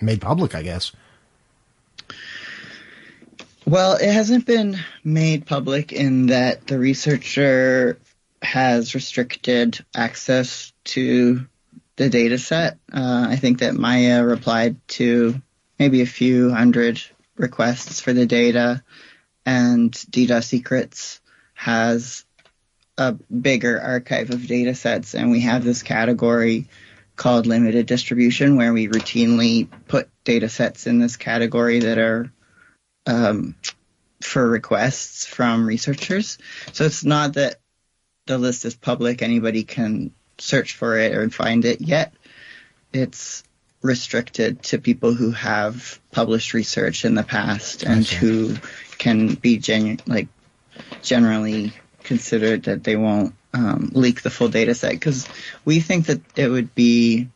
[0.00, 0.54] made public?
[0.54, 0.92] I guess.
[3.66, 7.98] Well, it hasn't been made public in that the researcher
[8.42, 11.44] has restricted access to
[11.96, 12.78] the data set.
[12.92, 15.42] Uh, I think that Maia replied to
[15.80, 17.02] maybe a few hundred
[17.38, 18.82] requests for the data,
[19.46, 21.20] and DDoS Secrets
[21.54, 22.24] has
[22.98, 26.68] a bigger archive of data sets, and we have this category
[27.16, 32.32] called limited distribution where we routinely put data sets in this category that are
[33.06, 33.54] um,
[34.20, 36.38] for requests from researchers.
[36.72, 37.56] So it's not that
[38.26, 42.14] the list is public, anybody can search for it or find it yet.
[42.92, 43.42] It's
[43.82, 48.16] restricted to people who have published research in the past and Gotcha.
[48.16, 48.56] who
[48.98, 50.28] can be genu- like
[51.02, 55.28] generally considered that they won't um, leak the full data set because
[55.64, 57.28] we think that it would be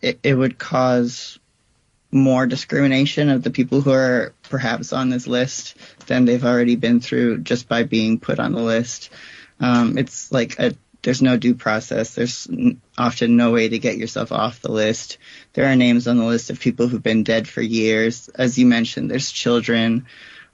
[0.00, 1.38] it, it would cause
[2.12, 5.76] more discrimination of the people who are perhaps on this list
[6.06, 9.10] than they've already been through just by being put on the list.
[9.60, 12.14] Um, it's like a, there's no due process.
[12.14, 12.48] There's
[12.98, 15.18] often no way to get yourself off the list.
[15.54, 18.28] There are names on the list of people who've been dead for years.
[18.28, 20.06] As you mentioned, there's children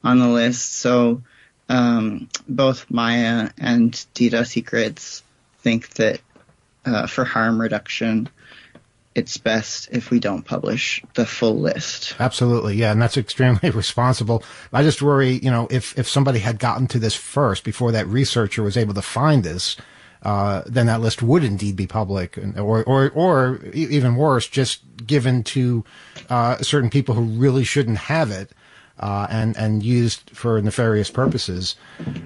[0.04, 0.74] on the list.
[0.74, 1.22] So
[1.68, 5.22] um, both Maia and DDoS Secrets
[5.59, 6.20] think that
[6.85, 8.28] uh, for harm reduction,
[9.16, 12.14] it's best if we don't publish the full list.
[12.20, 14.44] Absolutely, yeah, and that's extremely responsible.
[14.72, 18.06] I just worry, you know, if if somebody had gotten to this first before that
[18.06, 19.76] researcher was able to find this,
[20.22, 25.42] uh, then that list would indeed be public, or or or even worse, just given
[25.44, 25.85] to
[26.31, 28.50] uh, certain people who really shouldn't have it,
[28.98, 31.76] uh, and and used for nefarious purposes.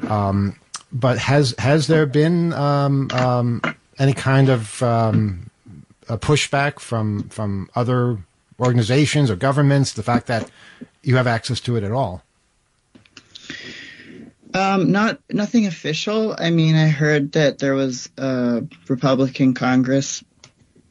[0.09, 0.57] Um,
[0.93, 3.61] but has has there been um, um,
[3.99, 5.51] any kind of um,
[6.07, 8.19] pushback from from other
[8.59, 9.93] organizations or governments?
[9.93, 10.51] The fact that
[11.03, 12.23] you have access to it at all.
[14.53, 16.35] Um, not nothing official.
[16.37, 20.25] I mean, I heard that there was a Republican Congress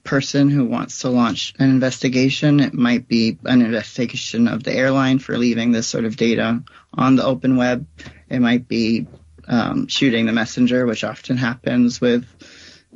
[0.03, 2.59] person who wants to launch an investigation.
[2.59, 7.15] It might be an investigation of the airline for leaving this sort of data on
[7.15, 7.85] the open web.
[8.29, 9.07] It might be
[9.47, 12.25] um, shooting the messenger, which often happens with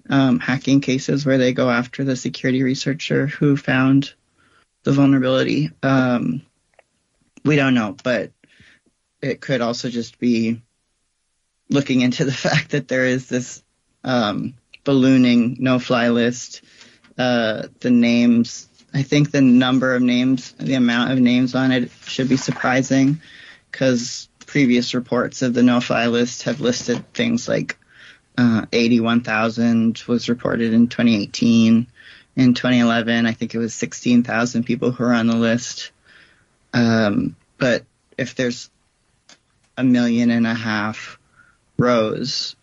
[0.10, 4.14] um, hacking cases where they go after the security researcher who found
[4.84, 5.72] the vulnerability.
[5.82, 6.42] Um,
[7.46, 8.32] we don't know, but
[9.24, 10.62] it could also just be
[11.70, 13.64] looking into the fact that there is this
[14.04, 16.62] um, ballooning no-fly list.
[17.18, 21.90] Uh, the names, I think the number of names, the amount of names on it
[22.06, 23.22] should be surprising
[23.72, 27.78] because previous reports of the no-fly list have listed things like
[28.38, 31.88] uh, 81,000 was reported in 2018.
[32.36, 35.92] In 2011, I think it was 16,000 people who are on the list.
[36.74, 37.86] Um, but
[38.18, 38.72] if there's
[39.78, 41.18] a million and a half
[41.78, 42.56] rows,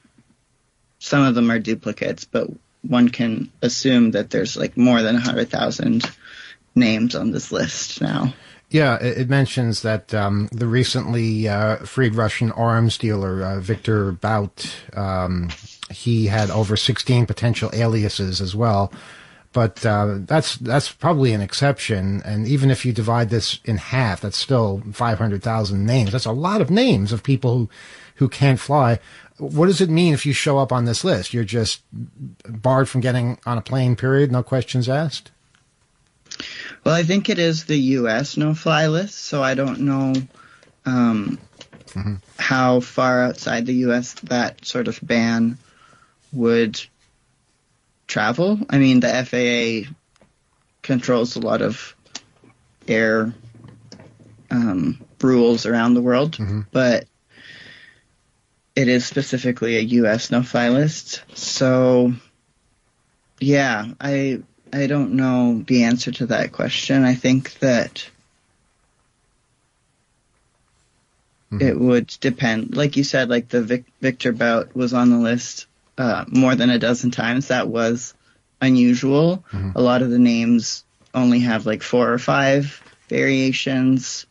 [0.99, 2.49] some of them are duplicates, but
[2.83, 6.05] one can assume that there's like more than 100,000
[6.75, 8.33] names on this list now.
[8.71, 14.73] Yeah, it, mentions that um, the recently uh, freed Russian arms dealer uh, Victor Bout,
[14.95, 15.49] um,
[15.91, 18.93] he had over 16 potential aliases as well.
[19.53, 24.21] But uh, that's that's probably an exception, and even if you divide this in half,
[24.21, 26.13] that's still 500,000 names.
[26.13, 27.71] That's a lot of names of people who
[28.21, 29.01] who can't fly.
[29.39, 31.33] What does it mean if you show up on this list?
[31.33, 31.81] You're just
[32.47, 33.97] barred from getting on a plane.
[33.97, 34.31] Period.
[34.31, 35.31] No questions asked.
[36.85, 38.37] Well, I think it is the U.S.
[38.37, 40.13] no-fly list, so I don't know
[40.85, 41.39] um,
[42.39, 44.13] how far outside the U.S.
[44.25, 45.59] that sort of ban
[46.33, 46.81] would
[48.11, 48.59] travel.
[48.69, 49.91] I mean, the FAA
[50.83, 51.95] controls a lot of
[52.89, 53.33] air
[54.51, 56.37] um, rules around the world,
[56.73, 57.07] but
[58.77, 60.31] it is specifically a U.S.
[60.31, 61.23] no-fly list.
[61.35, 62.13] So,
[63.39, 64.43] yeah, I
[64.73, 67.05] I don't know the answer to that question.
[67.05, 68.09] I think that
[71.61, 72.77] it would depend.
[72.77, 75.67] Like you said, like the Vic- Victor Bout was on the list
[76.01, 77.49] uh, more than a dozen times.
[77.49, 78.15] That was
[78.63, 79.45] unusual.
[79.75, 80.83] A lot of the names
[81.13, 84.25] only have like four or five variations.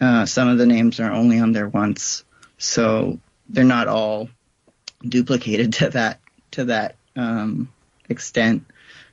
[0.00, 2.24] Uh, some of the names are only on there once,
[2.58, 4.30] so they're not all
[5.06, 6.18] duplicated to that
[6.50, 7.72] to that um,
[8.08, 8.64] extent.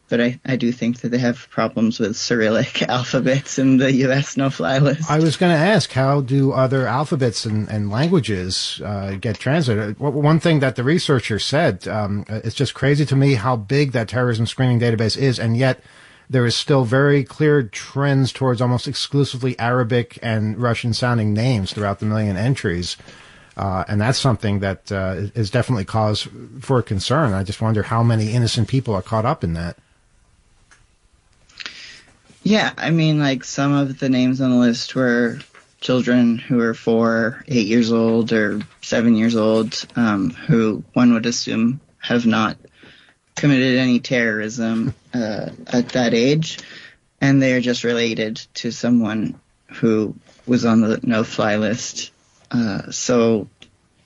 [0.10, 4.36] But I, I do think that they have problems with Cyrillic alphabets in the U.S.
[4.36, 5.10] no-fly list.
[5.10, 10.00] I was going to ask, how do other alphabets and, and languages uh, get translated?
[10.00, 14.10] One thing that the researcher said, um, it's just crazy to me how big that
[14.10, 15.82] terrorism screening database is, and yet
[16.30, 22.00] there is still very clear trends towards almost exclusively Arabic and Russian sounding names throughout
[22.00, 22.98] the million entries.
[23.58, 26.30] Uh, and that's something that uh, is definitely cause
[26.62, 27.34] for concern.
[27.34, 29.78] I just wonder how many innocent people are caught up in that.
[32.50, 35.38] Yeah, I mean, like some of the names on the list were
[35.82, 41.28] children who were four, eight years old, or seven years old, um, who one would
[41.28, 42.58] assume have not
[43.36, 46.58] committed any terrorism uh, at that age,
[47.22, 49.40] and they are just related to someone
[49.74, 50.16] who
[50.48, 52.12] was on the no-fly list.
[52.50, 53.48] Uh, so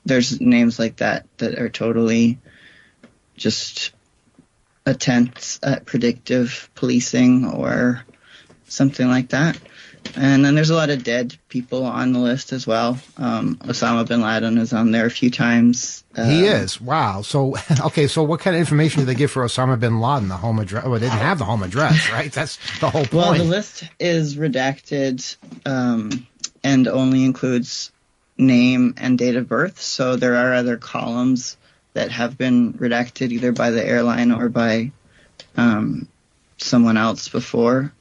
[0.04, 2.40] there's names like that that are totally
[3.38, 3.94] just
[4.86, 8.04] attempts at predictive policing or
[8.74, 9.58] something like that.
[10.18, 13.00] And then there's a lot of dead people on the list as well.
[13.18, 16.04] Um, Osama bin Laden is on there a few times.
[16.14, 16.82] he Um, is.
[16.82, 17.22] Wow.
[17.22, 17.56] So,
[17.86, 18.08] okay.
[18.08, 20.28] So, what kind of information did they give for Osama bin Laden?
[20.28, 20.84] The home address?
[20.84, 22.30] Well, they didn't have the home address, right?
[22.32, 23.14] That's the whole point.
[23.14, 26.28] Well, the list is redacted um,
[26.66, 27.92] and only includes
[28.38, 29.80] name and date of birth.
[29.80, 31.56] So there are other columns
[31.94, 34.92] that have been redacted either by the airline or by
[35.56, 36.10] um,
[36.58, 37.94] someone else before.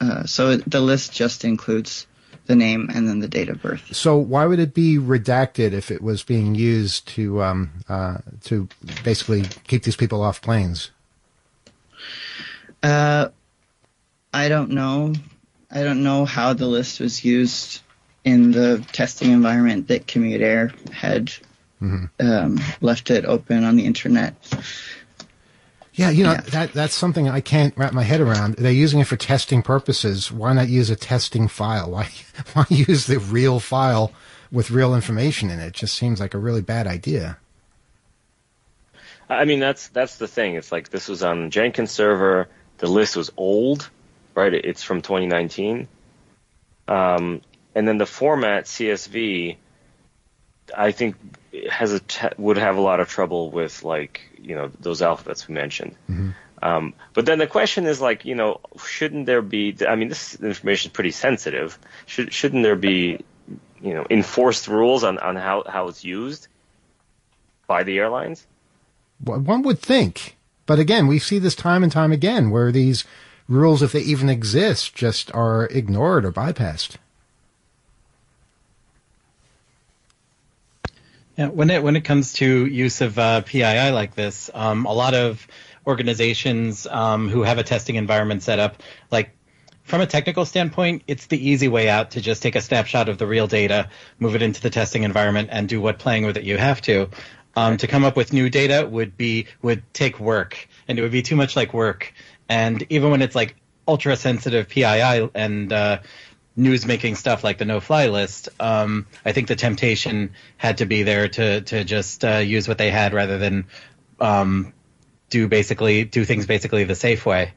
[0.00, 2.06] Uh, so the list just includes
[2.46, 3.94] the name and then the date of birth.
[3.94, 8.68] So why would it be redacted if it was being used to um, uh, to
[9.04, 10.90] basically keep these people off planes?
[12.82, 13.28] Uh,
[14.32, 15.14] I don't know.
[15.70, 17.82] I don't know how the list was used
[18.24, 21.32] in the testing environment that CommutAir had
[21.80, 24.34] um, left it open on the internet.
[26.00, 28.54] Yeah, you know that that's something I can't wrap my head around.
[28.54, 30.32] They're using it for testing purposes.
[30.32, 31.90] Why not use a testing file?
[31.90, 32.08] Why
[32.54, 34.10] why use the real file
[34.50, 35.66] with real information in it?
[35.66, 37.36] It just seems like a really bad idea.
[39.28, 40.54] I mean, that's that's the thing.
[40.54, 42.48] It's like this was on the Jenkins server.
[42.78, 43.90] The list was old,
[44.34, 44.54] right?
[44.54, 45.86] It's from 2019.
[46.88, 47.42] Um,
[47.74, 49.56] and then the format CSV,
[50.74, 51.16] I think
[51.70, 55.48] has a te- would have a lot of trouble with like you know those alphabets
[55.48, 55.94] we mentioned.
[56.62, 59.76] Um, but then the question is like, you know, shouldn't there be?
[59.86, 61.78] I mean, this information is pretty sensitive.
[62.06, 63.24] Should shouldn't there be,
[63.80, 66.48] you know, enforced rules on on how how it's used
[67.66, 68.46] by the airlines?
[69.24, 70.36] One would think,
[70.66, 73.04] but again, we see this time and time again where these
[73.48, 76.96] rules, if they even exist, just are ignored or bypassed.
[81.40, 84.92] Yeah, when it when it comes to use of uh, PII like this, um, a
[84.92, 85.48] lot of
[85.86, 89.30] organizations um, who have a testing environment set up, like
[89.82, 93.16] from a technical standpoint, it's the easy way out to just take a snapshot of
[93.16, 93.88] the real data,
[94.18, 97.08] move it into the testing environment, and do what playing with it you have to.
[97.56, 101.10] Um, to come up with new data would be would take work, and it would
[101.10, 102.12] be too much like work.
[102.50, 103.56] And even when it's like
[103.88, 106.00] ultra sensitive PII and uh,
[106.56, 110.86] news making stuff like the no fly list, um, I think the temptation had to
[110.86, 113.66] be there to to just uh, use what they had rather than
[114.20, 114.72] um,
[115.30, 117.52] do basically do things basically the safe way.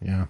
[0.00, 0.26] Yeah.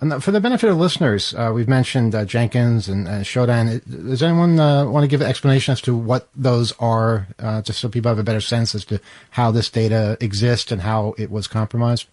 [0.00, 3.82] And for the benefit of listeners, uh, we've mentioned uh, Jenkins and uh, Shodan.
[3.86, 7.80] Does anyone uh, want to give an explanation as to what those are, uh, just
[7.80, 8.98] so people have a better sense as to
[9.32, 12.06] how this data exists and how it was compromised?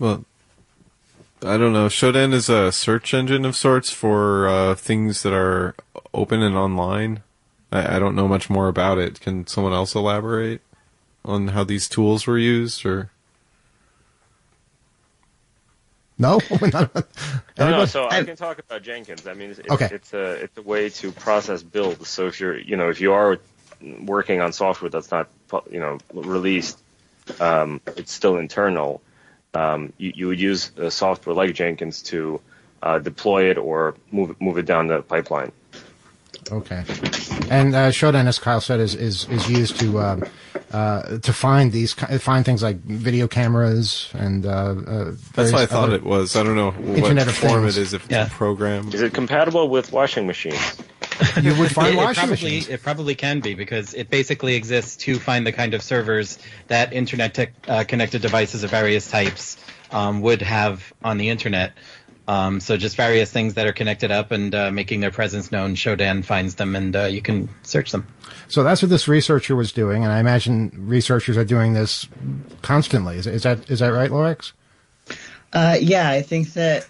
[0.00, 0.24] Well,
[1.44, 1.88] I don't know.
[1.88, 5.74] Shodan is a search engine of sorts for uh, things that are
[6.14, 7.22] open and online.
[7.72, 9.20] I, I don't know much more about it.
[9.20, 10.60] Can someone else elaborate
[11.24, 13.10] on how these tools were used, or?
[16.18, 16.40] No,
[16.72, 16.88] No,
[17.58, 17.84] no.
[17.86, 19.26] So I can talk about Jenkins.
[19.26, 19.88] I mean, it's, it's, Okay.
[19.90, 22.08] it's a it's a way to process builds.
[22.08, 23.38] So if you're you know if you are
[24.00, 25.28] working on software that's not
[25.70, 26.78] you know released,
[27.40, 29.00] um, it's still internal.
[29.54, 32.40] Um, you, you would use a software like Jenkins to
[32.82, 35.52] uh, deploy it or move it, move it down the pipeline.
[36.50, 36.84] Okay.
[37.50, 40.24] And uh, Shodan, as Kyle said, is is, is used to um,
[40.72, 45.66] uh, to find these find things like video cameras and uh, uh, That's what I
[45.66, 46.34] thought it was.
[46.34, 47.76] I don't know what Internet form Things.
[47.78, 47.92] it is.
[47.94, 48.26] If it's Yeah.
[48.26, 48.88] a program.
[48.92, 50.76] Is it compatible with washing machines?
[51.40, 52.68] You would find it, it washing probably machines.
[52.68, 56.38] it probably can be because it basically exists to find the kind of servers
[56.68, 59.56] that internet tech, uh, connected devices of various types
[59.90, 61.72] um, would have on the internet.
[62.28, 65.74] Um, so just various things that are connected up and uh, making their presence known.
[65.74, 68.06] Shodan finds them, and uh, you can search them.
[68.48, 72.08] So that's what this researcher was doing, and I imagine researchers are doing this
[72.62, 73.16] constantly.
[73.16, 74.52] Is, is that is that right, Lorax?
[75.52, 76.86] Uh, yeah, I think that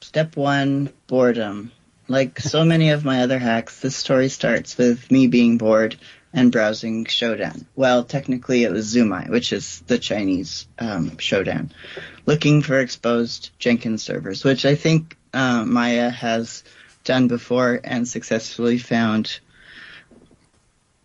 [0.00, 1.72] step one, boredom.
[2.10, 5.96] Like so many of my other hacks, this story starts with me being bored
[6.32, 7.66] and browsing Shodan.
[7.76, 11.70] Well, technically it was ZoomEye, which is the Chinese um, Shodan,
[12.26, 16.64] looking for exposed Jenkins servers, which I think uh, Maia has
[17.04, 19.38] done before and successfully found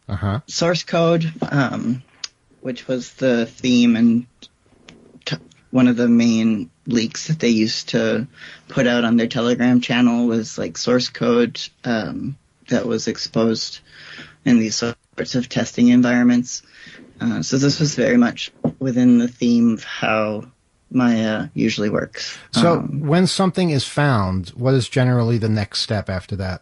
[0.09, 0.39] Uh huh.
[0.47, 2.01] source code, um,
[2.61, 4.25] which was the theme and
[5.76, 8.26] one of the main leaks that they used to
[8.69, 12.38] put out on their Telegram channel was like source code um,
[12.69, 13.82] that was exposed
[14.45, 16.63] in these sorts of testing environments.
[17.19, 20.45] Uh, so this was very much within the theme of how
[20.91, 22.39] Maia usually works.
[22.51, 26.61] So Um, when something is found, what is generally the next step after that?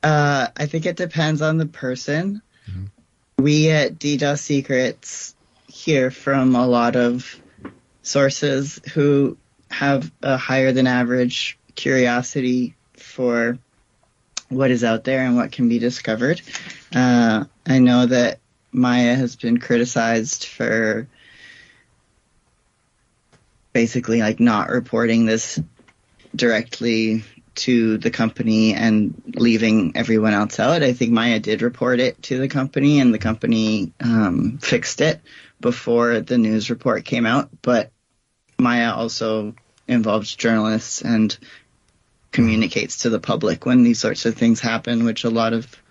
[0.00, 2.40] Uh, I think it depends on the person.
[3.36, 5.34] We at DDoS Secrets
[5.72, 7.40] hear from a lot of
[8.02, 9.38] sources who
[9.70, 13.58] have a higher than average curiosity for
[14.50, 16.42] what is out there and what can be discovered.
[16.94, 18.38] Uh, I know that
[18.70, 21.08] Maia has been criticized for
[23.72, 25.58] basically like not reporting this
[26.36, 30.82] directly to the company and leaving everyone else out.
[30.82, 35.20] I think Maia did report it to the company and the company um, fixed it
[35.62, 37.48] before the news report came out.
[37.62, 37.90] But
[38.58, 39.54] Maia also
[39.88, 41.36] involves journalists and
[42.30, 45.82] communicates to the public when these sorts of things happen, which a lot of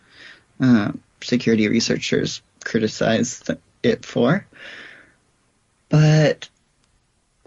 [0.59, 0.91] uh,
[1.23, 3.43] security researchers criticize
[3.81, 4.45] it for.
[5.89, 6.49] But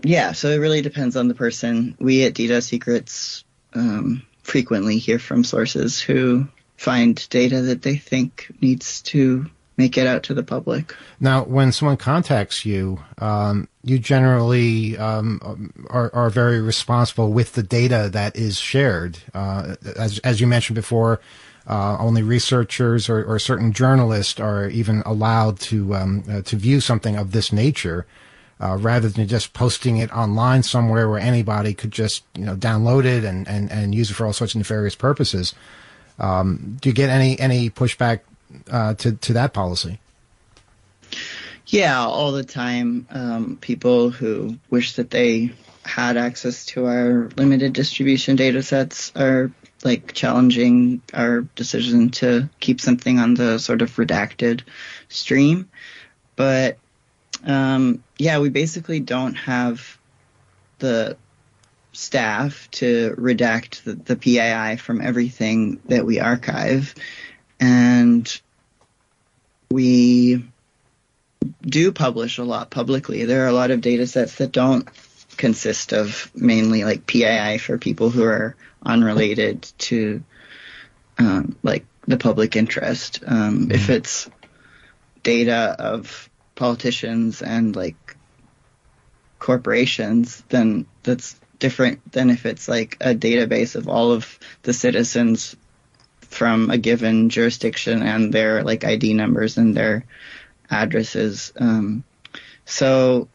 [0.02, 1.96] yeah, so it really depends on the person.
[1.98, 8.50] We at DDoS Secrets um, frequently hear from sources who find data that they think
[8.60, 9.46] needs to
[9.76, 10.94] make it out to the public.
[11.20, 17.62] Now, when someone contacts you, um, you generally um, are, are very responsible with the
[17.62, 19.18] data that is shared.
[19.34, 21.20] Uh, as, as you mentioned before,
[21.66, 26.80] uh, only researchers or, or certain journalists are even allowed to um, uh, to view
[26.80, 28.06] something of this nature,
[28.60, 33.06] uh, rather than just posting it online somewhere where anybody could just you know download
[33.06, 35.54] it and, and, and use it for all sorts of nefarious purposes.
[36.18, 38.20] Um, do you get any any pushback
[38.70, 40.00] uh, to to that policy?
[41.66, 43.06] Yeah, all the time.
[43.10, 45.52] Um, people who wish that they
[45.84, 49.50] had access to our limited distribution data sets are
[49.82, 54.62] like challenging our decision to keep something on the sort of redacted
[55.08, 55.68] stream.
[56.36, 56.78] But
[57.46, 59.98] um, yeah, we basically don't have
[60.78, 61.16] the
[61.92, 66.94] staff to redact the, the PII from everything that we archive.
[67.60, 68.40] And
[69.70, 70.44] we
[71.60, 73.24] do publish a lot publicly.
[73.24, 74.88] There are a lot of data sets that don't
[75.36, 80.22] consist of mainly like PII for people who are unrelated to
[81.18, 83.20] um, like the public interest.
[83.26, 84.30] Um, If it's
[85.22, 88.16] data of politicians and like
[89.38, 95.56] corporations, then that's different than if it's like a database of all of the citizens
[96.34, 100.04] from a given jurisdiction and their like ID numbers and their
[100.68, 101.52] addresses.
[101.56, 102.04] Um,
[102.64, 103.28] so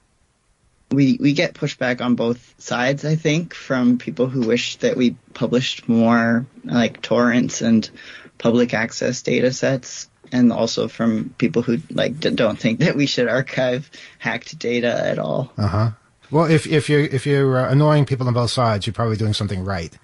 [0.91, 5.15] we we get pushback on both sides, I think, from people who wish that we
[5.33, 7.89] published more like torrents and
[8.37, 13.05] public access data sets, and also from people who like d- don't think that we
[13.05, 15.53] should archive hacked data at all.
[15.57, 15.91] Uh huh.
[16.31, 19.33] Well, if if you if you're uh, annoying people on both sides, you're probably doing
[19.33, 19.95] something right.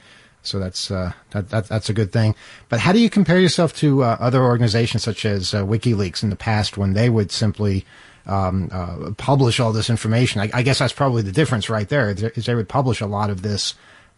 [0.48, 2.36] So that's uh, that, that that's a good thing.
[2.70, 6.30] But how do you compare yourself to uh, other organizations such as uh, WikiLeaks in
[6.30, 7.86] the past when they would simply
[8.26, 10.41] um, uh, publish all this information?
[10.41, 12.10] I, I guess that's probably the difference right there.
[12.10, 13.74] Is they would publish a lot of this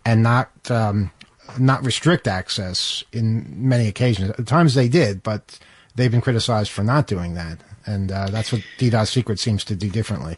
[0.06, 1.12] and not um,
[1.60, 4.32] not restrict access in many occasions.
[4.32, 5.60] At times they did, but
[5.96, 9.76] they've been criticized for not doing that, and uh, that's what DDoS Secret seems to
[9.76, 10.38] do differently.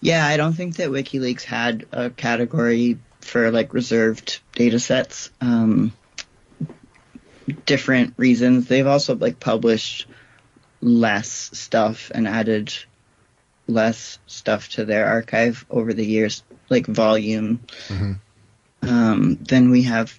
[0.00, 2.98] Yeah, I don't think that WikiLeaks had a category
[3.28, 5.30] for like reserved data sets.
[5.40, 5.92] Um,
[7.66, 8.68] different reasons.
[8.68, 10.06] They've also like published
[10.80, 12.72] less stuff and added
[13.66, 17.60] less stuff to their archive over the years, like volume.
[18.82, 20.18] Um, then we have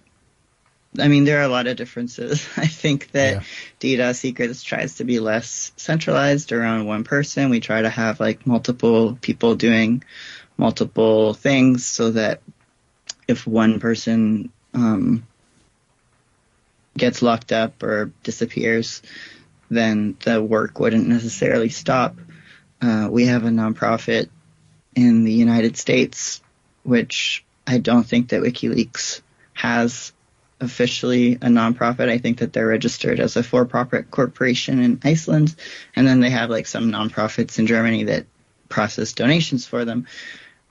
[0.98, 2.48] I mean, there are a lot of differences.
[2.58, 3.44] I think that
[3.80, 7.50] DDoS Secrets tries to be less centralized around one person.
[7.50, 10.04] We try to have like multiple people doing
[10.58, 12.42] multiple things so that
[13.30, 15.26] if one person um,
[16.98, 19.04] gets locked up or disappears,
[19.70, 22.16] then the work wouldn't necessarily stop.
[22.82, 24.30] Uh, we have a nonprofit
[24.96, 26.42] in the United States,
[26.84, 29.22] which I don't think that WikiLeaks
[29.54, 30.12] has
[30.60, 32.10] officially a nonprofit.
[32.10, 35.56] I think that they're registered as a for-profit corporation in Iceland,
[35.96, 38.26] and then they have like some nonprofits in Germany that
[38.70, 40.08] process donations for them.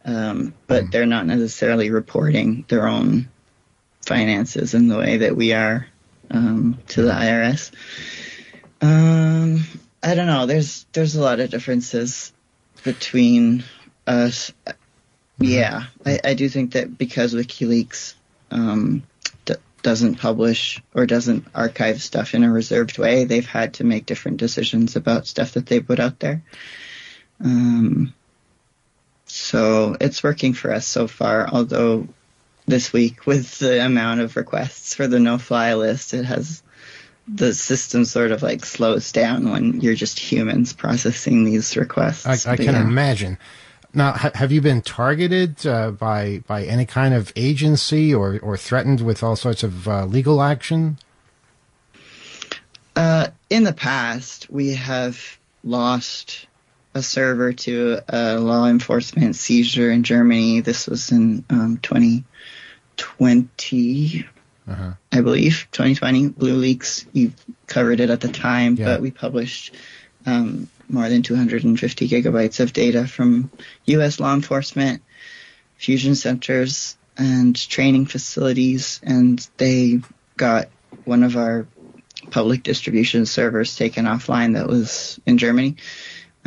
[0.09, 3.29] Um, but they're not necessarily reporting their own
[4.01, 5.87] finances in the way that we are
[6.31, 7.71] um, to the IRS.
[8.81, 9.65] Um,
[10.03, 10.47] I don't know.
[10.47, 12.33] There's there's a lot of differences
[12.85, 13.65] between
[14.07, 14.51] us.
[15.39, 18.15] Yeah, I, I do think that because WikiLeaks
[18.51, 19.03] um,
[19.45, 24.07] d- doesn't publish or doesn't archive stuff in a reserved way, they've had to make
[24.07, 26.43] different decisions about stuff that they put out there.
[27.45, 28.15] Um,
[29.29, 32.09] so it's working for us so far, although
[32.67, 36.63] this week with the amount of requests for the no-fly list, it has
[37.27, 42.47] the system sort of like slows down when you're just humans processing these requests.
[42.47, 42.81] I, I can yeah.
[42.81, 43.39] imagine.
[43.95, 48.57] Now, ha- have you been targeted uh, by by any kind of agency or, or
[48.57, 50.99] threatened with all sorts of uh, legal action?
[52.97, 56.47] Uh, in the past, we have lost
[56.95, 60.61] a server to a law enforcement seizure in Germany.
[60.61, 64.27] This was in um, 2020,
[64.69, 64.93] Uh-huh.
[65.13, 66.31] I believe, 2020.
[66.31, 67.33] BlueLeaks, you
[67.67, 68.85] covered it at the time, Yeah.
[68.87, 69.75] but we published
[70.27, 73.51] um, more than 250 gigabytes of data from
[73.87, 74.21] U.S.
[74.21, 75.03] law enforcement,
[75.77, 80.01] fusion centers, and training facilities, and they
[80.37, 80.69] got
[81.05, 81.67] one of our
[82.31, 85.77] public distribution servers taken offline that was in Germany.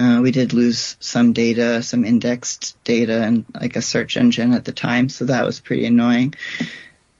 [0.02, 4.66] Uh, we did lose some data, some indexed data, and like a search engine at
[4.66, 6.34] the time, so that was pretty annoying.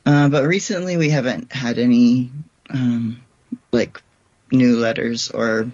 [0.04, 2.32] Uh, but recently, we haven't had any
[2.72, 3.22] um,
[3.72, 4.02] like
[4.52, 5.70] new letters or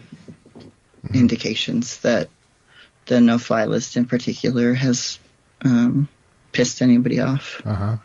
[1.13, 2.27] indications that
[3.05, 5.17] the no-fly list in particular has
[5.63, 6.09] um,
[6.51, 7.61] pissed anybody off.
[7.63, 7.97] Uh huh.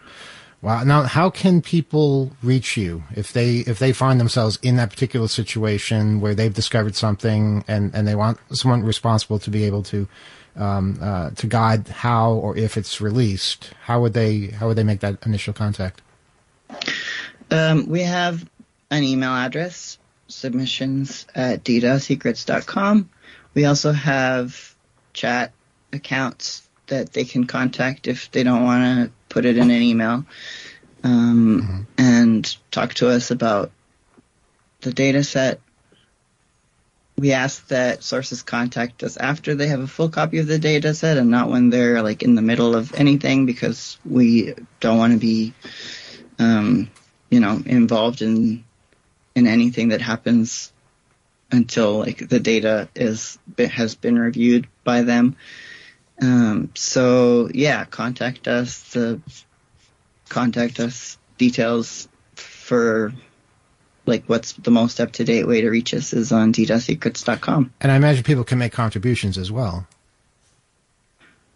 [0.62, 0.84] Wow.
[0.84, 5.26] Now, how can people reach you if they if they find themselves in that particular
[5.26, 10.06] situation where they've discovered something and, and they want someone responsible to be able to
[10.54, 13.72] um, uh, to guide how or if it's released?
[13.82, 16.00] How would they how would they make that initial contact?
[17.50, 18.48] Um, we have
[18.92, 19.98] an email address,
[20.28, 23.10] submissions at ddosecrets.com.
[23.54, 24.76] We also have
[25.12, 25.52] chat
[25.92, 30.24] accounts that they can contact if they don't want to put it in an email
[31.02, 33.72] um, and talk to us about
[34.82, 35.60] the data set.
[37.16, 40.92] We ask that sources contact us after they have a full copy of the data
[40.94, 45.12] set and not when they're like in the middle of anything because we don't want
[45.12, 45.54] to be
[46.38, 46.90] um,
[47.30, 48.64] you know, involved in
[49.34, 50.72] in anything that happens
[51.50, 55.36] until like the data is has been reviewed by them.
[56.22, 58.80] Um, so yeah, contact us.
[58.92, 59.20] The
[60.28, 63.12] contact us details for
[64.06, 67.72] like what's the most up to date way to reach us is on ddosecrets.com.
[67.80, 69.86] And I imagine people can make contributions as well.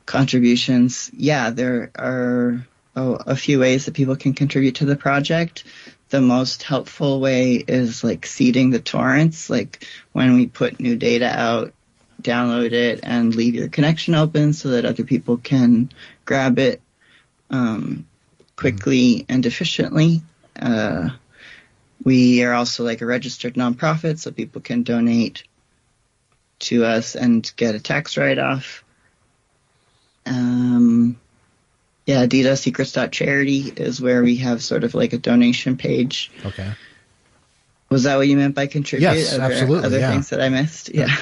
[0.05, 1.11] contributions.
[1.15, 5.65] Yeah, there are oh, a few ways that people can contribute to the project.
[6.09, 9.51] The most helpful way is like seeding the torrents.
[9.51, 11.73] Like when we put new data out,
[12.23, 15.91] download it and leave your connection open so that other people can
[16.25, 16.81] grab it
[17.51, 18.07] um,
[18.57, 20.23] quickly and efficiently.
[20.59, 21.11] Uh,
[22.03, 25.45] we are also like a registered nonprofit, so people can donate
[26.59, 28.85] to us and get a tax write-off.
[30.25, 31.19] Um,
[32.07, 36.31] yeah, Secrets.charity is where we have sort of like a donation page.
[36.45, 36.73] Okay.
[37.89, 39.07] Was that what you meant by contribute?
[39.07, 40.11] Yes, Are there absolutely, Other yeah.
[40.11, 40.95] things that I missed?
[40.95, 41.15] Yeah.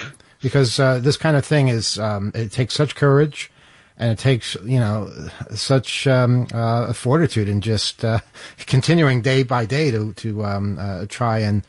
[0.45, 3.51] Because uh, this kind of thing is um, it takes such courage
[3.97, 5.11] and it takes you know
[5.55, 8.21] such um, uh, fortitude and just uh,
[8.67, 11.67] continuing day by day to to um, uh, try and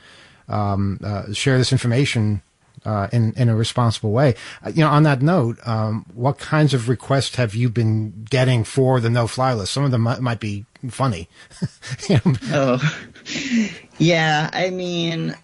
[0.49, 2.41] um, uh, share this information
[2.83, 4.35] uh, in in a responsible way.
[4.63, 8.63] Uh, you know, on that note, um, what kinds of requests have you been getting
[8.65, 9.71] for the no fly list?
[9.71, 11.29] Some of them might, might be funny.
[12.09, 12.97] You know, Oh,
[13.97, 14.49] yeah.
[14.53, 15.35] I mean,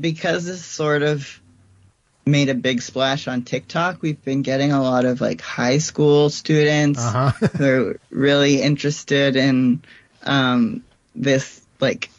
[0.00, 1.40] because it's sort of
[2.28, 6.30] made a big splash on TikTok, we've been getting a lot of like high school
[6.30, 7.30] students Uh-huh.
[7.58, 9.82] who are really interested in
[10.22, 12.10] um, this like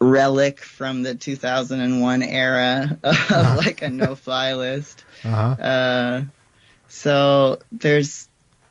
[0.00, 5.04] relic from the 2001 era of like a no-fly list.
[5.24, 5.62] Uh-huh.
[5.62, 6.22] Uh,
[6.88, 8.28] so there's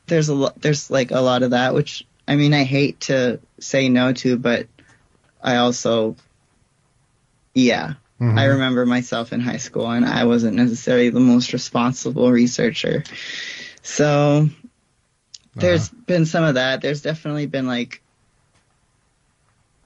[0.08, 3.40] there's a lot there's like a lot of that, which I mean I hate to
[3.60, 4.68] say no to, but
[5.42, 6.16] I also
[7.54, 7.94] yeah.
[8.22, 8.40] Mhm.
[8.40, 13.04] I remember myself in high school and I wasn't necessarily the most responsible researcher.
[13.82, 14.50] So
[15.56, 16.82] there's been some of that.
[16.82, 18.02] There's definitely been like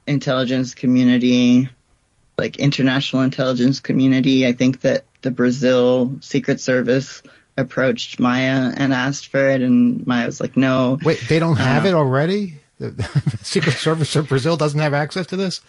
[0.06, 1.70] intelligence community,
[2.38, 4.46] like international intelligence community.
[4.48, 7.22] I think that the Brazil Secret Service
[7.58, 11.86] approached Maia and asked for it, and Maia was like, "No." Wait, they don't have
[11.86, 12.56] Uh, it already?
[12.80, 15.62] The, the Secret Service of Brazil doesn't have access to this?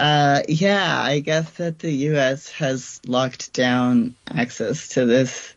[0.00, 2.50] Uh, yeah, I guess that the U.S.
[2.52, 5.54] has locked down access to this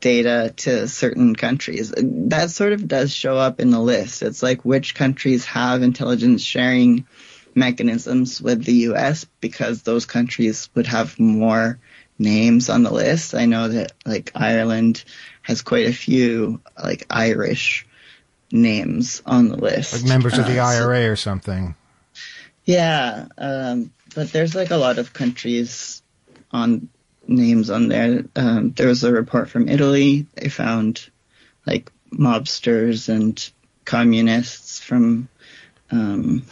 [0.00, 1.92] data to certain countries.
[1.96, 4.22] That sort of does show up in the list.
[4.22, 7.06] It's like which countries have intelligence sharing
[7.54, 9.26] mechanisms with the U.S.
[9.40, 11.78] because those countries would have more
[12.18, 13.34] names on the list.
[13.34, 15.04] I know that like Ireland
[15.42, 17.86] has quite a few like Irish
[18.52, 19.92] names on the list.
[19.94, 21.74] Like members of the Uh, so- IRA or something.
[22.70, 26.02] Yeah, um, but there's like a lot of countries
[26.52, 26.88] on
[27.26, 28.24] names on there.
[28.36, 30.26] Um, there was a report from Italy.
[30.34, 31.10] They found
[31.66, 33.50] like mobsters and
[33.84, 35.28] communists from
[35.90, 36.44] um,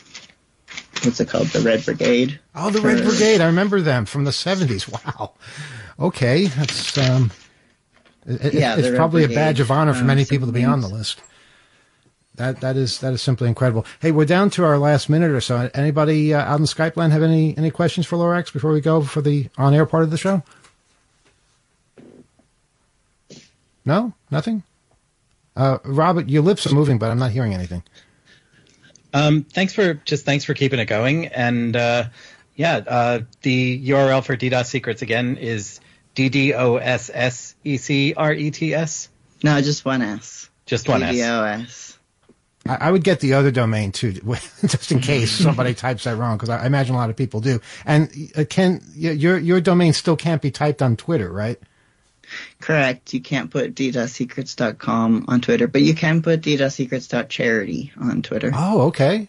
[1.05, 2.41] what's it called, the Red Brigade.
[2.53, 3.41] Oh, the Red Brigade.
[3.41, 4.89] I remember them from the 70s.
[5.07, 5.35] Wow.
[6.01, 6.47] Okay.
[6.47, 7.31] That's, um,
[8.27, 10.81] it, Yeah, it's probably a badge of honor for um, many people to be on
[10.81, 11.23] the list.
[12.39, 13.85] That, that is, that is simply incredible.
[14.01, 15.69] Hey, we're down to our last minute or so.
[15.75, 19.03] Anybody uh, out in Skype land have any, any questions for Lorax before we go
[19.03, 20.43] for the on air part of the show?
[23.85, 24.13] No?
[24.31, 24.63] Nothing?
[25.57, 27.83] Uh, Robert, your lips are moving, but I'm not hearing anything.
[29.13, 31.27] Um, thanks for just thanks for keeping it going.
[31.27, 32.05] And uh,
[32.55, 35.81] yeah, uh, the URL for DDoS secrets again is
[36.15, 39.09] d d o s s e c r e t s.
[39.43, 40.49] No, just one S.
[40.67, 41.98] Just one S.
[42.69, 44.13] I, I would get the other domain too,
[44.67, 47.41] just in case somebody types that wrong, because I, I imagine a lot of people
[47.41, 47.61] do.
[47.85, 51.59] And uh, Ken, your your domain still can't be typed on Twitter, right?
[52.61, 53.15] Correct.
[53.15, 58.53] You can't put d.secrets.com on Twitter, but you can put d.secrets.charity on Twitter.
[58.55, 59.29] Oh, okay.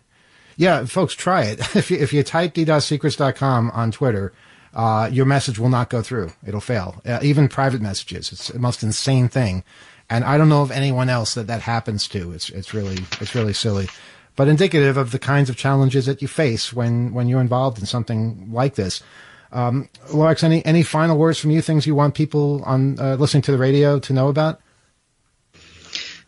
[0.57, 1.59] Yeah, folks, try it.
[1.75, 4.33] If you if you type d.secrets.com on Twitter,
[4.73, 6.31] uh, your message will not go through.
[6.45, 7.01] It'll fail.
[7.05, 8.31] Uh, even private messages.
[8.31, 9.63] It's the most insane thing.
[10.09, 12.31] And I don't know of anyone else that that happens to.
[12.31, 13.87] It's it's really it's really silly,
[14.35, 17.85] but indicative of the kinds of challenges that you face when when you're involved in
[17.85, 19.03] something like this.
[19.51, 21.61] Um, Lorax, any any final words from you?
[21.61, 24.61] Things you want people on uh, listening to the radio to know about?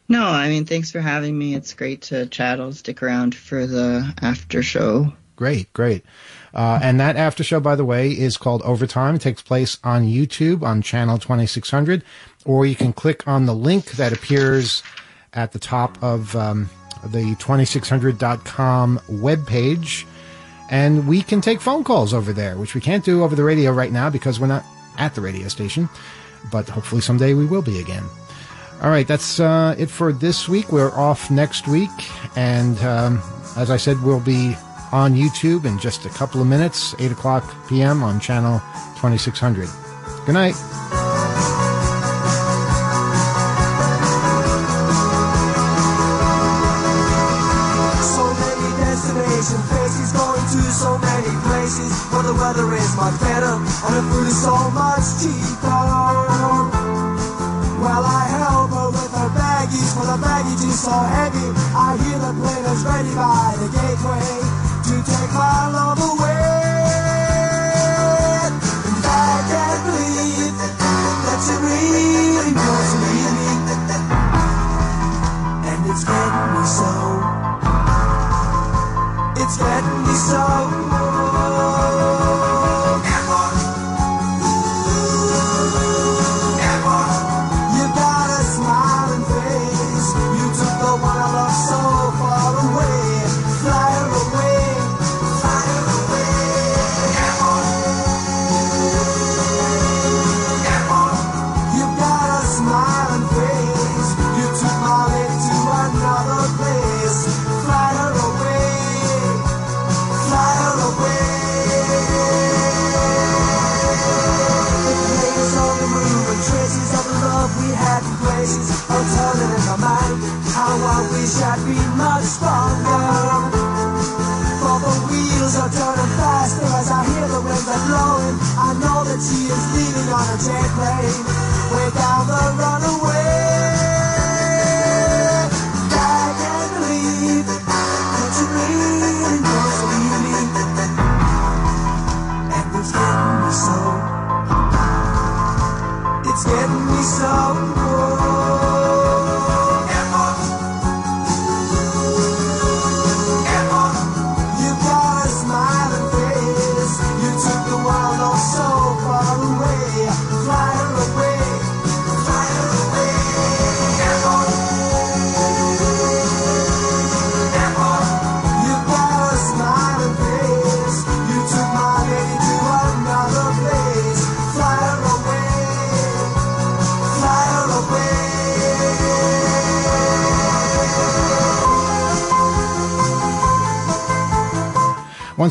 [0.07, 1.55] No, I mean, thanks for having me.
[1.55, 2.59] It's great to chat.
[2.59, 5.13] I'll stick around for the after show.
[5.35, 6.03] Great, great.
[6.53, 9.15] Uh, and that after show, by the way, is called Overtime.
[9.15, 12.03] It takes place on YouTube on channel 2600,
[12.45, 14.83] or you can click on the link that appears
[15.33, 16.69] at the top of um,
[17.05, 20.05] the 2600.com webpage.
[20.69, 23.71] And we can take phone calls over there, which we can't do over the radio
[23.71, 24.63] right now because we're not
[24.97, 25.89] at the radio station.
[26.51, 28.03] But hopefully someday we will be again.
[28.81, 30.71] All right, that's uh, it for this week.
[30.71, 31.89] We're off next week.
[32.35, 33.21] And um,
[33.57, 34.55] as I said, we'll be
[34.91, 38.03] on YouTube in just a couple of minutes, 8 o'clock p.m.
[38.03, 38.59] on channel
[38.95, 39.69] 2600.
[40.25, 41.00] Good night.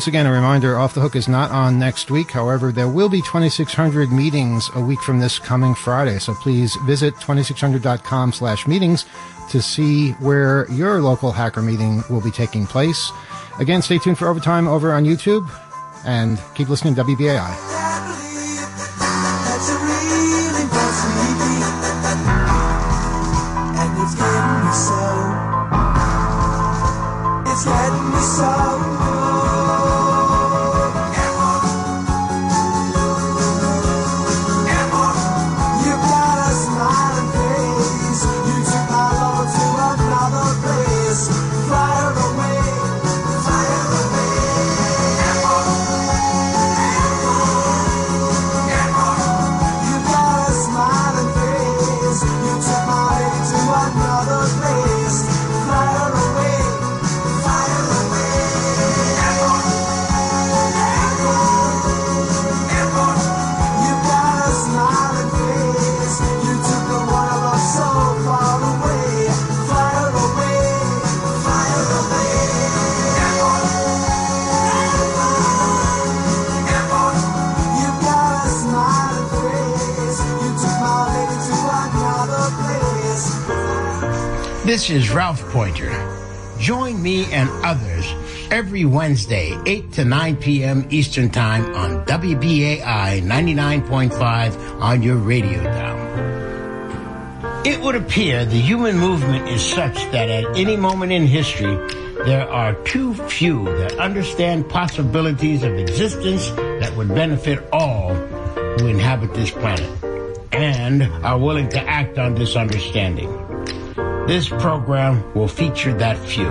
[0.01, 2.31] Once again, a reminder Off the Hook is not on next week.
[2.31, 6.17] However, there will be 2600 meetings a week from this coming Friday.
[6.17, 9.05] So please visit 2600.com slash meetings
[9.51, 13.11] to see where your local hacker meeting will be taking place.
[13.59, 15.47] Again, stay tuned for overtime over on YouTube
[16.03, 17.80] and keep listening to WBAI.
[84.81, 85.91] This is Ralph Poynter.
[86.57, 88.11] Join me and others
[88.49, 90.87] every Wednesday, 8 to 9 p.m.
[90.89, 95.97] Eastern Time on WBAI 99.5 on your radio dial.
[97.63, 101.75] It would appear the human movement is such that at any moment in history,
[102.25, 109.31] there are too few that understand possibilities of existence that would benefit all who inhabit
[109.35, 110.03] this planet
[110.51, 113.40] and are willing to act on this understanding.
[114.27, 116.49] This program will feature that few.